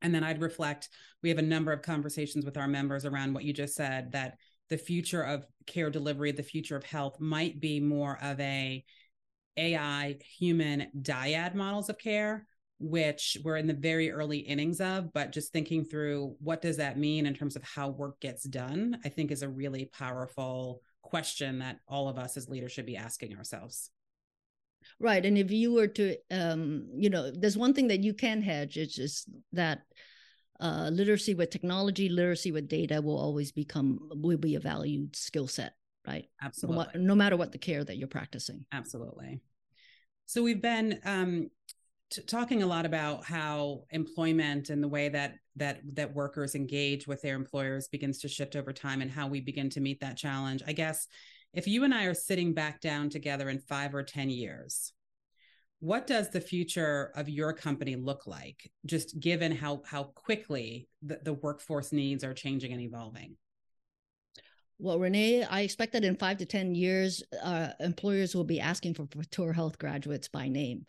And 0.00 0.14
then 0.14 0.22
I'd 0.22 0.40
reflect, 0.40 0.88
we 1.22 1.28
have 1.28 1.38
a 1.38 1.42
number 1.42 1.72
of 1.72 1.82
conversations 1.82 2.44
with 2.44 2.56
our 2.56 2.68
members 2.68 3.04
around 3.04 3.34
what 3.34 3.42
you 3.42 3.52
just 3.52 3.74
said 3.74 4.12
that 4.12 4.36
the 4.68 4.78
future 4.78 5.22
of 5.22 5.44
care 5.66 5.90
delivery, 5.90 6.30
the 6.30 6.42
future 6.42 6.76
of 6.76 6.84
health 6.84 7.18
might 7.20 7.60
be 7.60 7.80
more 7.80 8.18
of 8.22 8.38
a 8.38 8.84
AI 9.56 10.16
human 10.38 10.88
dyad 11.02 11.54
models 11.54 11.88
of 11.88 11.98
care, 11.98 12.46
which 12.78 13.36
we're 13.44 13.56
in 13.56 13.66
the 13.66 13.74
very 13.74 14.10
early 14.10 14.38
innings 14.38 14.80
of, 14.80 15.12
but 15.12 15.32
just 15.32 15.52
thinking 15.52 15.84
through 15.84 16.36
what 16.38 16.62
does 16.62 16.76
that 16.76 16.98
mean 16.98 17.26
in 17.26 17.34
terms 17.34 17.56
of 17.56 17.64
how 17.64 17.88
work 17.88 18.20
gets 18.20 18.44
done, 18.44 18.98
I 19.04 19.08
think 19.08 19.32
is 19.32 19.42
a 19.42 19.48
really 19.48 19.90
powerful 19.92 20.80
question 21.08 21.60
that 21.60 21.80
all 21.88 22.08
of 22.08 22.18
us 22.18 22.36
as 22.36 22.48
leaders 22.48 22.72
should 22.72 22.86
be 22.86 22.96
asking 22.96 23.36
ourselves. 23.36 23.90
Right. 25.00 25.24
And 25.24 25.36
if 25.36 25.50
you 25.50 25.72
were 25.72 25.88
to, 25.88 26.16
um, 26.30 26.88
you 26.94 27.10
know, 27.10 27.30
there's 27.30 27.56
one 27.56 27.74
thing 27.74 27.88
that 27.88 28.00
you 28.00 28.14
can 28.14 28.42
hedge, 28.42 28.76
it's 28.76 28.94
just 28.94 29.28
that 29.52 29.80
uh, 30.60 30.90
literacy 30.92 31.34
with 31.34 31.50
technology, 31.50 32.08
literacy 32.08 32.52
with 32.52 32.68
data 32.68 33.00
will 33.00 33.18
always 33.18 33.52
become, 33.52 33.98
will 34.10 34.38
be 34.38 34.54
a 34.54 34.60
valued 34.60 35.16
skill 35.16 35.48
set, 35.48 35.74
right? 36.06 36.26
Absolutely. 36.42 36.86
No, 36.94 37.00
no, 37.00 37.14
matter 37.14 37.36
what 37.36 37.52
the 37.52 37.58
care 37.58 37.82
that 37.82 37.96
you're 37.96 38.08
practicing. 38.08 38.64
Absolutely. 38.72 39.40
So 40.26 40.42
we've 40.42 40.62
been 40.62 41.00
um, 41.04 41.50
t- 42.10 42.22
talking 42.22 42.62
a 42.62 42.66
lot 42.66 42.86
about 42.86 43.24
how 43.24 43.84
employment 43.90 44.70
and 44.70 44.82
the 44.82 44.88
way 44.88 45.08
that 45.08 45.34
that 45.56 45.80
that 45.94 46.14
workers 46.14 46.54
engage 46.54 47.06
with 47.06 47.22
their 47.22 47.34
employers 47.36 47.88
begins 47.88 48.18
to 48.18 48.28
shift 48.28 48.56
over 48.56 48.72
time 48.72 49.02
and 49.02 49.10
how 49.10 49.26
we 49.26 49.40
begin 49.40 49.70
to 49.70 49.80
meet 49.80 50.00
that 50.00 50.16
challenge. 50.16 50.62
I 50.66 50.72
guess 50.72 51.06
if 51.52 51.66
you 51.66 51.84
and 51.84 51.94
I 51.94 52.04
are 52.04 52.14
sitting 52.14 52.54
back 52.54 52.80
down 52.80 53.10
together 53.10 53.48
in 53.48 53.58
five 53.58 53.94
or 53.94 54.02
10 54.02 54.30
years, 54.30 54.92
what 55.80 56.06
does 56.06 56.30
the 56.30 56.40
future 56.40 57.12
of 57.14 57.28
your 57.28 57.52
company 57.52 57.96
look 57.96 58.26
like, 58.26 58.70
just 58.84 59.18
given 59.18 59.52
how, 59.52 59.82
how 59.86 60.04
quickly 60.04 60.88
the, 61.02 61.20
the 61.22 61.32
workforce 61.32 61.92
needs 61.92 62.24
are 62.24 62.34
changing 62.34 62.72
and 62.72 62.80
evolving? 62.80 63.36
Well, 64.78 64.98
Renee, 64.98 65.44
I 65.44 65.62
expect 65.62 65.92
that 65.94 66.04
in 66.04 66.16
five 66.16 66.38
to 66.38 66.46
10 66.46 66.74
years, 66.74 67.22
uh, 67.42 67.70
employers 67.80 68.34
will 68.34 68.44
be 68.44 68.60
asking 68.60 68.94
for 68.94 69.06
Futuro 69.06 69.52
Health 69.52 69.78
graduates 69.78 70.28
by 70.28 70.48
name 70.48 70.84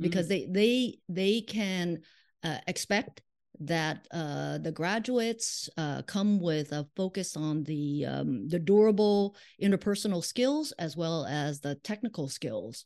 because 0.00 0.28
mm-hmm. 0.28 0.52
they, 0.52 0.98
they, 1.08 1.32
they 1.32 1.40
can 1.40 2.00
uh, 2.42 2.58
expect 2.66 3.22
that 3.60 4.06
uh, 4.10 4.58
the 4.58 4.72
graduates 4.72 5.68
uh, 5.76 6.02
come 6.02 6.40
with 6.40 6.72
a 6.72 6.86
focus 6.96 7.36
on 7.36 7.62
the 7.64 8.04
um, 8.04 8.48
the 8.48 8.58
durable 8.58 9.36
interpersonal 9.62 10.24
skills 10.24 10.72
as 10.72 10.96
well 10.96 11.24
as 11.26 11.60
the 11.60 11.74
technical 11.76 12.28
skills. 12.28 12.84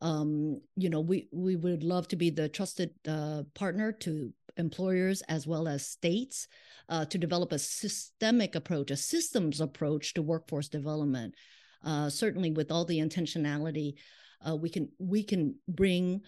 Um, 0.00 0.60
you 0.76 0.90
know, 0.90 1.00
we 1.00 1.28
we 1.32 1.56
would 1.56 1.82
love 1.82 2.08
to 2.08 2.16
be 2.16 2.30
the 2.30 2.48
trusted 2.48 2.90
uh, 3.06 3.44
partner 3.54 3.92
to 3.92 4.32
employers 4.56 5.22
as 5.28 5.46
well 5.46 5.68
as 5.68 5.86
states 5.86 6.48
uh, 6.88 7.04
to 7.04 7.18
develop 7.18 7.52
a 7.52 7.58
systemic 7.58 8.54
approach, 8.54 8.90
a 8.90 8.96
systems 8.96 9.60
approach 9.60 10.14
to 10.14 10.22
workforce 10.22 10.68
development. 10.68 11.34
Uh, 11.84 12.10
certainly, 12.10 12.50
with 12.50 12.72
all 12.72 12.84
the 12.84 12.98
intentionality, 12.98 13.94
uh, 14.46 14.56
we 14.56 14.68
can 14.68 14.88
we 14.98 15.22
can 15.22 15.54
bring 15.68 16.20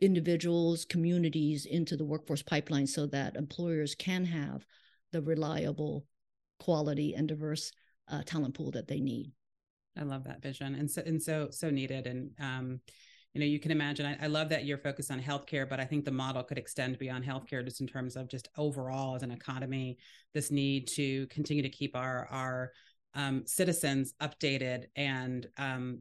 individuals, 0.00 0.84
communities 0.84 1.66
into 1.66 1.96
the 1.96 2.04
workforce 2.04 2.42
pipeline 2.42 2.86
so 2.86 3.06
that 3.06 3.36
employers 3.36 3.94
can 3.94 4.24
have 4.24 4.66
the 5.12 5.22
reliable, 5.22 6.06
quality, 6.58 7.14
and 7.14 7.28
diverse 7.28 7.72
uh, 8.08 8.22
talent 8.22 8.54
pool 8.54 8.70
that 8.72 8.88
they 8.88 9.00
need. 9.00 9.32
I 9.96 10.02
love 10.02 10.24
that 10.24 10.42
vision, 10.42 10.74
and 10.74 10.90
so 10.90 11.02
and 11.04 11.22
so 11.22 11.48
so 11.50 11.70
needed. 11.70 12.06
And 12.06 12.30
um, 12.40 12.80
you 13.34 13.40
know 13.40 13.46
you 13.46 13.58
can 13.58 13.70
imagine 13.70 14.06
I, 14.06 14.24
I, 14.24 14.26
love 14.26 14.48
that 14.50 14.64
you're 14.64 14.78
focused 14.78 15.10
on 15.10 15.20
healthcare 15.20 15.68
but 15.68 15.80
i 15.80 15.84
think 15.84 16.04
the 16.04 16.10
model 16.10 16.42
could 16.42 16.58
extend 16.58 16.98
beyond 16.98 17.24
healthcare 17.24 17.64
just 17.64 17.80
in 17.80 17.86
terms 17.86 18.16
of 18.16 18.28
just 18.28 18.48
overall 18.56 19.14
as 19.14 19.22
an 19.22 19.30
economy 19.30 19.98
this 20.34 20.50
need 20.50 20.86
to 20.88 21.26
continue 21.28 21.62
to 21.62 21.68
keep 21.68 21.96
our 21.96 22.26
our 22.30 22.72
um, 23.14 23.42
citizens 23.46 24.14
updated 24.22 24.84
and 24.96 25.46
um, 25.58 26.00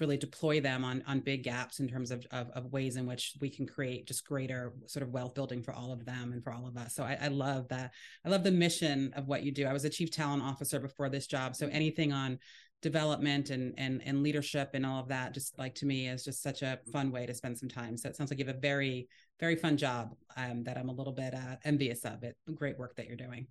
really 0.00 0.16
deploy 0.16 0.60
them 0.60 0.84
on 0.84 1.02
on 1.06 1.20
big 1.20 1.42
gaps 1.42 1.80
in 1.80 1.88
terms 1.88 2.10
of, 2.10 2.26
of, 2.30 2.50
of 2.50 2.72
ways 2.72 2.96
in 2.96 3.06
which 3.06 3.34
we 3.40 3.48
can 3.48 3.66
create 3.66 4.06
just 4.06 4.26
greater 4.26 4.72
sort 4.86 5.02
of 5.02 5.10
wealth 5.10 5.34
building 5.34 5.62
for 5.62 5.72
all 5.72 5.92
of 5.92 6.04
them 6.04 6.32
and 6.32 6.42
for 6.42 6.52
all 6.52 6.66
of 6.66 6.76
us. 6.76 6.94
So 6.94 7.04
I, 7.04 7.18
I 7.20 7.28
love 7.28 7.68
that. 7.68 7.92
I 8.24 8.28
love 8.28 8.44
the 8.44 8.50
mission 8.50 9.12
of 9.16 9.26
what 9.26 9.42
you 9.42 9.52
do. 9.52 9.66
I 9.66 9.72
was 9.72 9.84
a 9.84 9.90
chief 9.90 10.10
talent 10.10 10.42
officer 10.42 10.78
before 10.78 11.08
this 11.08 11.26
job, 11.26 11.56
so 11.56 11.68
anything 11.68 12.12
on 12.12 12.38
development 12.82 13.50
and 13.50 13.74
and 13.78 14.02
and 14.04 14.22
leadership 14.22 14.70
and 14.74 14.84
all 14.84 15.00
of 15.00 15.08
that 15.08 15.32
just 15.32 15.58
like 15.58 15.74
to 15.74 15.86
me 15.86 16.08
is 16.08 16.24
just 16.24 16.42
such 16.42 16.62
a 16.62 16.78
fun 16.92 17.10
way 17.10 17.24
to 17.24 17.34
spend 17.34 17.56
some 17.56 17.68
time 17.68 17.96
so 17.96 18.08
it 18.08 18.14
sounds 18.14 18.30
like 18.30 18.38
you 18.38 18.44
have 18.44 18.54
a 18.54 18.60
very 18.60 19.08
very 19.40 19.56
fun 19.56 19.76
job 19.76 20.14
um, 20.36 20.62
that 20.62 20.76
i'm 20.76 20.90
a 20.90 20.92
little 20.92 21.12
bit 21.12 21.34
uh, 21.34 21.56
envious 21.64 22.04
of 22.04 22.22
it 22.22 22.36
great 22.54 22.78
work 22.78 22.94
that 22.94 23.06
you're 23.06 23.16
doing 23.16 23.46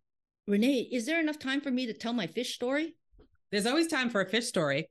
renee 0.47 0.87
is 0.91 1.07
there 1.07 1.19
enough 1.19 1.39
time 1.39 1.59
for 1.59 1.71
me 1.71 1.87
to 1.87 1.93
tell 1.93 2.13
my 2.13 2.27
fish 2.27 2.53
story 2.53 2.95
there's 3.51 3.65
always 3.65 3.87
time 3.87 4.09
for 4.09 4.21
a 4.21 4.29
fish 4.29 4.45
story 4.45 4.87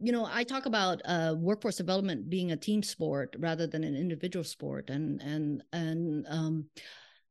you 0.00 0.12
know 0.12 0.28
i 0.30 0.42
talk 0.42 0.66
about 0.66 1.00
uh, 1.04 1.34
workforce 1.38 1.76
development 1.76 2.28
being 2.28 2.52
a 2.52 2.56
team 2.56 2.82
sport 2.82 3.34
rather 3.38 3.66
than 3.66 3.84
an 3.84 3.94
individual 3.94 4.44
sport 4.44 4.90
and 4.90 5.20
and 5.20 5.62
and 5.72 6.26
um, 6.28 6.66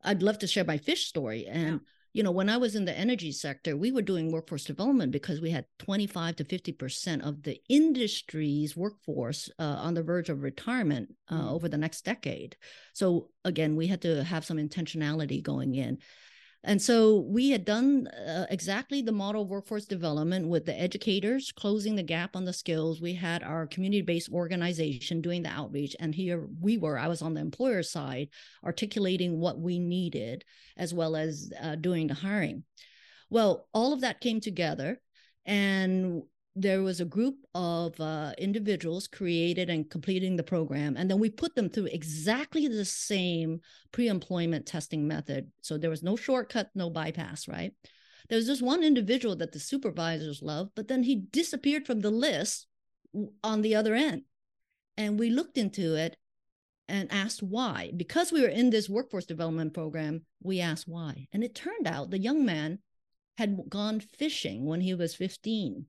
i'd 0.03 0.21
love 0.23 0.39
to 0.39 0.47
share 0.47 0.63
my 0.63 0.77
fish 0.77 1.05
story 1.07 1.45
and 1.45 1.73
yeah 1.73 1.77
you 2.13 2.23
know, 2.23 2.31
when 2.31 2.49
I 2.49 2.57
was 2.57 2.75
in 2.75 2.85
the 2.85 2.97
energy 2.97 3.31
sector, 3.31 3.77
we 3.77 3.91
were 3.91 4.01
doing 4.01 4.31
workforce 4.31 4.63
development 4.63 5.11
because 5.11 5.41
we 5.41 5.51
had 5.51 5.65
25 5.77 6.37
to 6.37 6.43
50% 6.43 7.21
of 7.21 7.43
the 7.43 7.61
industry's 7.69 8.75
workforce 8.75 9.49
uh, 9.59 9.63
on 9.63 9.93
the 9.93 10.01
verge 10.01 10.29
of 10.29 10.41
retirement 10.41 11.13
uh, 11.29 11.39
mm. 11.39 11.51
over 11.51 11.69
the 11.69 11.77
next 11.77 12.05
decade. 12.05 12.57
So, 12.93 13.29
again, 13.45 13.75
we 13.75 13.85
had 13.85 14.01
to 14.01 14.23
have 14.23 14.43
some 14.43 14.57
intentionality 14.57 15.43
going 15.43 15.75
in. 15.75 15.99
And 16.63 16.81
so 16.81 17.19
we 17.19 17.51
had 17.51 17.63
done 17.63 18.07
uh, 18.07 18.45
exactly 18.49 19.01
the 19.01 19.13
model 19.13 19.43
of 19.43 19.47
workforce 19.47 19.85
development 19.85 20.49
with 20.49 20.65
the 20.65 20.77
educators 20.77 21.53
closing 21.53 21.95
the 21.95 22.03
gap 22.03 22.35
on 22.35 22.43
the 22.43 22.51
skills. 22.51 23.01
We 23.01 23.13
had 23.13 23.43
our 23.43 23.65
community 23.65 24.01
based 24.01 24.29
organization 24.29 25.21
doing 25.21 25.43
the 25.43 25.49
outreach. 25.49 25.95
And 26.01 26.13
here 26.13 26.49
we 26.59 26.77
were, 26.77 26.99
I 26.99 27.07
was 27.07 27.21
on 27.21 27.33
the 27.33 27.41
employer 27.41 27.81
side, 27.81 28.29
articulating 28.63 29.39
what 29.39 29.57
we 29.57 29.79
needed 29.79 30.43
as 30.75 30.93
well 30.93 31.15
as 31.15 31.49
uh, 31.61 31.75
doing 31.75 32.07
the 32.07 32.13
hiring. 32.13 32.63
Well, 33.29 33.67
all 33.73 33.93
of 33.93 34.01
that 34.01 34.19
came 34.19 34.41
together. 34.41 34.99
And 35.45 36.23
there 36.61 36.83
was 36.83 36.99
a 36.99 37.05
group 37.05 37.37
of 37.55 37.99
uh, 38.01 38.33
individuals 38.37 39.07
created 39.07 39.69
and 39.69 39.89
completing 39.89 40.35
the 40.35 40.43
program 40.43 40.97
and 40.97 41.09
then 41.09 41.19
we 41.19 41.29
put 41.29 41.55
them 41.55 41.69
through 41.69 41.85
exactly 41.85 42.67
the 42.67 42.85
same 42.85 43.61
pre-employment 43.91 44.65
testing 44.65 45.07
method. 45.07 45.49
So 45.61 45.77
there 45.77 45.89
was 45.89 46.03
no 46.03 46.15
shortcut 46.15 46.69
no 46.75 46.89
bypass 46.89 47.47
right? 47.47 47.73
There 48.27 48.35
was 48.35 48.47
just 48.47 48.61
one 48.61 48.83
individual 48.83 49.35
that 49.37 49.53
the 49.53 49.59
supervisors 49.59 50.41
loved 50.41 50.71
but 50.75 50.87
then 50.87 51.03
he 51.03 51.15
disappeared 51.15 51.85
from 51.85 52.01
the 52.01 52.11
list 52.11 52.67
on 53.43 53.61
the 53.61 53.75
other 53.75 53.95
end. 53.95 54.23
And 54.97 55.17
we 55.17 55.29
looked 55.29 55.57
into 55.57 55.95
it 55.95 56.17
and 56.89 57.11
asked 57.11 57.41
why. 57.41 57.91
Because 57.95 58.31
we 58.31 58.41
were 58.41 58.47
in 58.47 58.69
this 58.69 58.89
workforce 58.89 59.25
development 59.25 59.73
program 59.73 60.23
we 60.43 60.59
asked 60.59 60.87
why. 60.87 61.27
And 61.31 61.43
it 61.43 61.55
turned 61.55 61.87
out 61.87 62.09
the 62.09 62.19
young 62.19 62.45
man 62.45 62.79
had 63.37 63.57
gone 63.69 64.01
fishing 64.01 64.65
when 64.65 64.81
he 64.81 64.93
was 64.93 65.15
15 65.15 65.85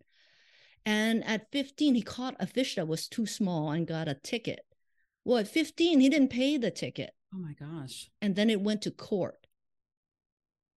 and 0.84 1.24
at 1.26 1.50
15, 1.52 1.94
he 1.94 2.02
caught 2.02 2.36
a 2.40 2.46
fish 2.46 2.76
that 2.76 2.88
was 2.88 3.08
too 3.08 3.26
small 3.26 3.70
and 3.70 3.86
got 3.86 4.08
a 4.08 4.14
ticket. 4.14 4.60
Well, 5.24 5.38
at 5.38 5.48
15, 5.48 6.00
he 6.00 6.08
didn't 6.08 6.30
pay 6.30 6.56
the 6.56 6.70
ticket. 6.70 7.10
Oh 7.34 7.38
my 7.38 7.52
gosh. 7.52 8.10
And 8.20 8.34
then 8.34 8.50
it 8.50 8.60
went 8.60 8.82
to 8.82 8.90
court. 8.90 9.46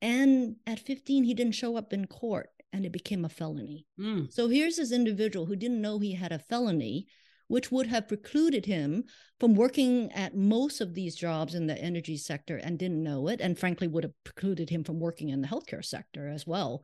And 0.01 0.57
at 0.67 0.79
15, 0.79 1.23
he 1.23 1.33
didn't 1.33 1.55
show 1.55 1.77
up 1.77 1.93
in 1.93 2.07
court 2.07 2.49
and 2.73 2.85
it 2.85 2.91
became 2.91 3.23
a 3.23 3.29
felony. 3.29 3.85
Mm. 3.99 4.31
So 4.31 4.49
here's 4.49 4.75
this 4.75 4.91
individual 4.91 5.45
who 5.45 5.55
didn't 5.55 5.81
know 5.81 5.99
he 5.99 6.13
had 6.13 6.31
a 6.31 6.39
felony, 6.39 7.07
which 7.47 7.71
would 7.71 7.87
have 7.87 8.07
precluded 8.07 8.65
him 8.65 9.05
from 9.39 9.55
working 9.55 10.11
at 10.11 10.35
most 10.35 10.81
of 10.81 10.93
these 10.93 11.15
jobs 11.15 11.55
in 11.55 11.67
the 11.67 11.77
energy 11.77 12.17
sector 12.17 12.57
and 12.57 12.77
didn't 12.77 13.03
know 13.03 13.27
it. 13.29 13.39
And 13.39 13.57
frankly, 13.57 13.87
would 13.87 14.03
have 14.03 14.23
precluded 14.23 14.69
him 14.69 14.83
from 14.83 14.99
working 14.99 15.29
in 15.29 15.41
the 15.41 15.47
healthcare 15.47 15.85
sector 15.85 16.27
as 16.27 16.45
well. 16.45 16.83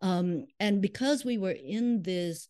Um, 0.00 0.46
and 0.60 0.82
because 0.82 1.24
we 1.24 1.38
were 1.38 1.56
in 1.56 2.02
this 2.02 2.48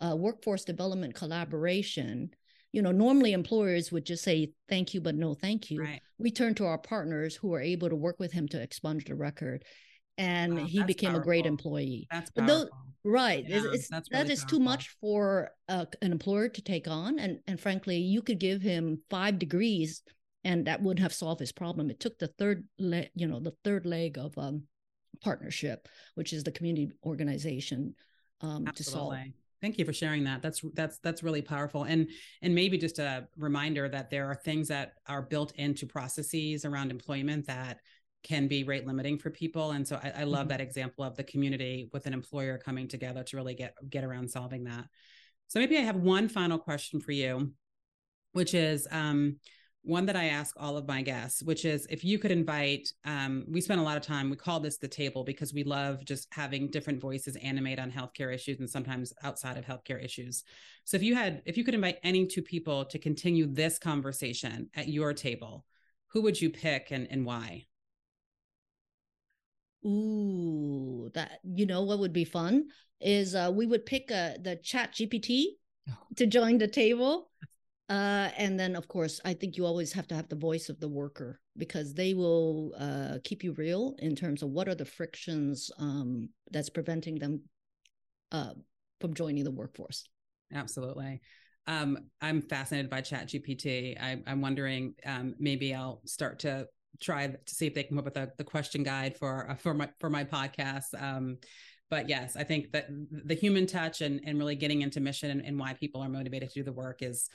uh, 0.00 0.16
workforce 0.16 0.64
development 0.64 1.14
collaboration, 1.14 2.30
you 2.72 2.82
know, 2.82 2.92
normally 2.92 3.32
employers 3.32 3.90
would 3.90 4.04
just 4.04 4.24
say 4.24 4.52
thank 4.68 4.94
you, 4.94 5.00
but 5.00 5.14
no 5.14 5.34
thank 5.34 5.70
you. 5.70 5.82
Right. 5.82 6.00
We 6.18 6.30
turned 6.30 6.56
to 6.58 6.66
our 6.66 6.78
partners 6.78 7.34
who 7.34 7.48
were 7.48 7.60
able 7.60 7.88
to 7.88 7.96
work 7.96 8.16
with 8.18 8.32
him 8.32 8.48
to 8.48 8.60
expunge 8.60 9.04
the 9.06 9.14
record. 9.14 9.64
And 10.18 10.58
wow, 10.58 10.64
he 10.64 10.82
became 10.82 11.10
powerful. 11.10 11.22
a 11.22 11.24
great 11.24 11.46
employee. 11.46 12.08
That's. 12.10 12.30
Those, 12.34 12.68
right. 13.04 13.44
Yeah, 13.46 13.62
it's 13.72 13.88
that's 13.88 14.10
really 14.10 14.24
that 14.24 14.32
is 14.32 14.44
too 14.44 14.58
much 14.58 14.94
for 15.00 15.50
uh, 15.68 15.86
an 16.02 16.10
employer 16.10 16.48
to 16.48 16.62
take 16.62 16.88
on. 16.88 17.18
And, 17.18 17.38
and 17.46 17.58
frankly, 17.58 17.98
you 17.98 18.20
could 18.20 18.40
give 18.40 18.60
him 18.60 19.00
five 19.08 19.38
degrees 19.38 20.02
and 20.44 20.66
that 20.66 20.82
would 20.82 20.98
have 20.98 21.12
solved 21.12 21.40
his 21.40 21.52
problem. 21.52 21.90
It 21.90 22.00
took 22.00 22.18
the 22.18 22.28
third, 22.28 22.66
le- 22.78 23.06
you 23.14 23.26
know, 23.26 23.40
the 23.40 23.54
third 23.64 23.86
leg 23.86 24.18
of 24.18 24.36
um, 24.38 24.64
partnership, 25.20 25.88
which 26.14 26.32
is 26.32 26.44
the 26.44 26.52
community 26.52 26.92
organization 27.04 27.94
um, 28.40 28.66
to 28.74 28.84
solve. 28.84 29.16
Thank 29.60 29.78
you 29.78 29.84
for 29.84 29.92
sharing 29.92 30.24
that. 30.24 30.40
That's 30.40 30.62
that's 30.74 30.98
that's 30.98 31.22
really 31.22 31.42
powerful. 31.42 31.82
And 31.82 32.08
and 32.42 32.54
maybe 32.54 32.78
just 32.78 33.00
a 33.00 33.26
reminder 33.36 33.88
that 33.88 34.08
there 34.08 34.26
are 34.30 34.36
things 34.36 34.68
that 34.68 34.92
are 35.08 35.22
built 35.22 35.52
into 35.56 35.84
processes 35.86 36.64
around 36.64 36.90
employment 36.92 37.46
that 37.46 37.78
can 38.22 38.46
be 38.46 38.64
rate 38.64 38.86
limiting 38.86 39.18
for 39.18 39.30
people. 39.30 39.72
And 39.72 39.86
so 39.86 39.98
I, 40.02 40.12
I 40.18 40.24
love 40.24 40.42
mm-hmm. 40.42 40.48
that 40.48 40.60
example 40.60 41.04
of 41.04 41.16
the 41.16 41.24
community 41.24 41.88
with 41.92 42.06
an 42.06 42.12
employer 42.12 42.58
coming 42.58 42.88
together 42.88 43.24
to 43.24 43.36
really 43.36 43.54
get 43.54 43.74
get 43.90 44.04
around 44.04 44.30
solving 44.30 44.64
that. 44.64 44.84
So 45.48 45.58
maybe 45.58 45.76
I 45.76 45.82
have 45.82 45.96
one 45.96 46.28
final 46.28 46.58
question 46.58 47.00
for 47.00 47.12
you, 47.12 47.52
which 48.32 48.54
is 48.54 48.86
um, 48.90 49.38
one 49.88 50.04
that 50.04 50.16
I 50.16 50.26
ask 50.26 50.54
all 50.60 50.76
of 50.76 50.86
my 50.86 51.00
guests, 51.00 51.42
which 51.42 51.64
is 51.64 51.86
if 51.88 52.04
you 52.04 52.18
could 52.18 52.30
invite, 52.30 52.92
um, 53.06 53.46
we 53.48 53.62
spend 53.62 53.80
a 53.80 53.82
lot 53.82 53.96
of 53.96 54.02
time, 54.02 54.28
we 54.28 54.36
call 54.36 54.60
this 54.60 54.76
the 54.76 54.86
table 54.86 55.24
because 55.24 55.54
we 55.54 55.64
love 55.64 56.04
just 56.04 56.28
having 56.30 56.68
different 56.68 57.00
voices 57.00 57.36
animate 57.36 57.78
on 57.78 57.90
healthcare 57.90 58.32
issues 58.32 58.60
and 58.60 58.68
sometimes 58.68 59.14
outside 59.22 59.56
of 59.56 59.64
healthcare 59.64 60.02
issues. 60.04 60.44
So 60.84 60.98
if 60.98 61.02
you 61.02 61.14
had, 61.14 61.40
if 61.46 61.56
you 61.56 61.64
could 61.64 61.74
invite 61.74 62.00
any 62.02 62.26
two 62.26 62.42
people 62.42 62.84
to 62.84 62.98
continue 62.98 63.46
this 63.46 63.78
conversation 63.78 64.68
at 64.76 64.88
your 64.88 65.14
table, 65.14 65.64
who 66.08 66.20
would 66.20 66.38
you 66.38 66.50
pick 66.50 66.88
and, 66.90 67.08
and 67.10 67.24
why? 67.24 67.64
Ooh, 69.86 71.08
that, 71.14 71.40
you 71.44 71.64
know, 71.64 71.84
what 71.84 71.98
would 72.00 72.12
be 72.12 72.26
fun 72.26 72.66
is 73.00 73.34
uh, 73.34 73.50
we 73.54 73.64
would 73.64 73.86
pick 73.86 74.10
uh, 74.10 74.32
the 74.42 74.60
ChatGPT 74.62 75.44
oh. 75.88 75.94
to 76.16 76.26
join 76.26 76.58
the 76.58 76.68
table 76.68 77.27
uh, 77.88 78.28
and 78.36 78.60
then, 78.60 78.76
of 78.76 78.86
course, 78.86 79.20
I 79.24 79.32
think 79.32 79.56
you 79.56 79.64
always 79.64 79.92
have 79.94 80.06
to 80.08 80.14
have 80.14 80.28
the 80.28 80.36
voice 80.36 80.68
of 80.68 80.78
the 80.78 80.88
worker 80.88 81.40
because 81.56 81.94
they 81.94 82.12
will 82.12 82.74
uh, 82.78 83.18
keep 83.24 83.42
you 83.42 83.52
real 83.54 83.94
in 83.98 84.14
terms 84.14 84.42
of 84.42 84.50
what 84.50 84.68
are 84.68 84.74
the 84.74 84.84
frictions 84.84 85.70
um, 85.78 86.28
that's 86.50 86.68
preventing 86.68 87.18
them 87.18 87.42
uh, 88.30 88.52
from 89.00 89.14
joining 89.14 89.44
the 89.44 89.50
workforce. 89.50 90.04
Absolutely. 90.52 91.22
Um, 91.66 91.98
I'm 92.20 92.42
fascinated 92.42 92.90
by 92.90 93.00
ChatGPT. 93.00 93.98
I, 94.00 94.22
am 94.26 94.42
wondering 94.42 94.94
um, 95.06 95.34
maybe 95.38 95.74
I'll 95.74 96.02
start 96.04 96.40
to 96.40 96.66
try 97.00 97.26
to 97.26 97.38
see 97.46 97.66
if 97.66 97.74
they 97.74 97.84
come 97.84 97.98
up 97.98 98.04
with 98.04 98.16
a, 98.16 98.30
the 98.36 98.44
question 98.44 98.82
guide 98.82 99.16
for 99.16 99.50
uh, 99.50 99.54
for 99.54 99.74
my 99.74 99.88
for 100.00 100.10
my 100.10 100.24
podcast. 100.24 101.00
Um, 101.00 101.38
but 101.90 102.08
yes, 102.08 102.36
I 102.36 102.44
think 102.44 102.72
that 102.72 102.88
the 103.10 103.34
human 103.34 103.66
touch 103.66 104.00
and 104.00 104.20
and 104.24 104.38
really 104.38 104.56
getting 104.56 104.82
into 104.82 105.00
mission 105.00 105.30
and, 105.30 105.42
and 105.42 105.58
why 105.58 105.74
people 105.74 106.02
are 106.02 106.08
motivated 106.08 106.48
to 106.50 106.60
do 106.60 106.62
the 106.64 106.72
work 106.72 107.02
is 107.02 107.28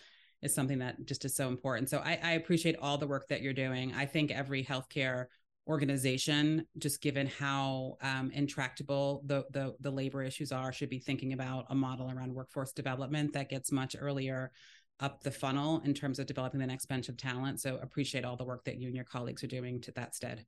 is 0.43 0.53
something 0.53 0.79
that 0.79 1.03
just 1.05 1.25
is 1.25 1.35
so 1.35 1.47
important. 1.47 1.89
So 1.89 1.99
I, 1.99 2.19
I 2.21 2.31
appreciate 2.33 2.75
all 2.81 2.97
the 2.97 3.07
work 3.07 3.27
that 3.29 3.41
you're 3.41 3.53
doing. 3.53 3.93
I 3.93 4.05
think 4.05 4.29
every 4.29 4.63
healthcare 4.63 5.25
organization, 5.65 6.65
just 6.77 7.01
given 7.01 7.25
how 7.25 7.97
um, 8.01 8.29
intractable 8.33 9.23
the, 9.25 9.45
the 9.51 9.73
the 9.79 9.89
labor 9.89 10.21
issues 10.21 10.51
are, 10.51 10.73
should 10.73 10.89
be 10.89 10.99
thinking 10.99 11.31
about 11.33 11.65
a 11.69 11.75
model 11.75 12.11
around 12.11 12.33
workforce 12.33 12.73
development 12.73 13.33
that 13.33 13.49
gets 13.49 13.71
much 13.71 13.95
earlier 13.97 14.51
up 14.99 15.23
the 15.23 15.31
funnel 15.31 15.81
in 15.85 15.93
terms 15.93 16.19
of 16.19 16.25
developing 16.25 16.59
the 16.59 16.67
next 16.67 16.85
bench 16.87 17.09
of 17.09 17.17
talent. 17.17 17.61
So 17.61 17.79
appreciate 17.81 18.25
all 18.25 18.35
the 18.35 18.43
work 18.43 18.65
that 18.65 18.77
you 18.77 18.87
and 18.87 18.95
your 18.95 19.05
colleagues 19.05 19.43
are 19.43 19.47
doing 19.47 19.81
to 19.81 19.91
that 19.93 20.13
stead. 20.15 20.45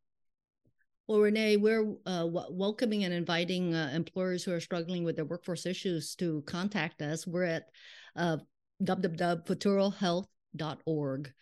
Well, 1.07 1.19
Renee, 1.19 1.57
we're 1.57 1.93
uh, 2.05 2.25
w- 2.25 2.47
welcoming 2.49 3.03
and 3.03 3.13
inviting 3.13 3.73
uh, 3.75 3.91
employers 3.93 4.43
who 4.43 4.51
are 4.53 4.59
struggling 4.59 5.03
with 5.03 5.15
their 5.15 5.25
workforce 5.25 5.65
issues 5.65 6.15
to 6.15 6.41
contact 6.47 7.01
us. 7.01 7.27
We're 7.27 7.43
at 7.43 7.65
uh, 8.15 8.37
www.futurohealth.org. 8.83 11.33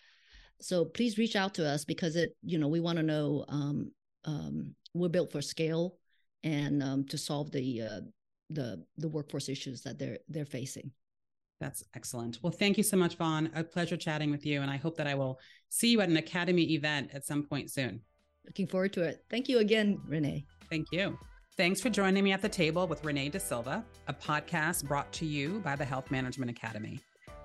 So 0.62 0.86
please 0.86 1.18
reach 1.18 1.36
out 1.36 1.56
to 1.56 1.68
us 1.68 1.84
because 1.84 2.16
it, 2.16 2.36
you 2.42 2.58
know, 2.58 2.68
we 2.68 2.80
want 2.80 2.98
to 2.98 3.04
know 3.04 3.46
um, 3.50 3.92
um, 4.26 4.76
we're 4.94 5.10
built 5.10 5.32
for 5.32 5.42
scale 5.42 5.98
and 6.44 6.84
um, 6.84 7.06
to 7.08 7.18
solve 7.18 7.52
the 7.52 7.82
uh, 7.82 8.02
the 8.50 8.84
the 8.98 9.10
workforce 9.10 9.50
issues 9.50 9.82
that 9.82 10.00
they're 10.00 10.20
they're 10.30 10.46
facing. 10.46 10.92
That's 11.60 11.84
excellent. 11.96 12.40
Well, 12.42 12.52
thank 12.52 12.78
you 12.78 12.84
so 12.84 12.98
much, 12.98 13.16
Van. 13.16 13.50
A 13.56 13.64
pleasure 13.64 13.96
chatting 13.96 14.32
with 14.32 14.46
you. 14.46 14.62
And 14.62 14.70
I 14.70 14.76
hope 14.76 14.98
that 14.98 15.08
I 15.08 15.16
will 15.16 15.40
see 15.70 15.90
you 15.90 16.02
at 16.02 16.10
an 16.10 16.18
Academy 16.18 16.74
event 16.74 17.12
at 17.14 17.26
some 17.26 17.44
point 17.44 17.72
soon. 17.72 18.02
Looking 18.46 18.68
forward 18.68 18.92
to 18.94 19.04
it. 19.04 19.24
Thank 19.30 19.48
you 19.48 19.60
again, 19.60 20.00
Renee. 20.06 20.46
Thank 20.70 20.88
you. 20.92 21.18
Thanks 21.56 21.80
for 21.80 21.90
joining 21.90 22.24
me 22.24 22.34
at 22.34 22.42
the 22.42 22.50
table 22.50 22.88
with 22.88 23.06
Renee 23.06 23.30
DeSilva, 23.30 23.84
a 24.08 24.14
podcast 24.14 24.88
brought 24.88 25.12
to 25.14 25.26
you 25.26 25.62
by 25.64 25.76
the 25.76 25.86
Health 25.86 26.12
Management 26.12 26.52
Academy. 26.52 27.00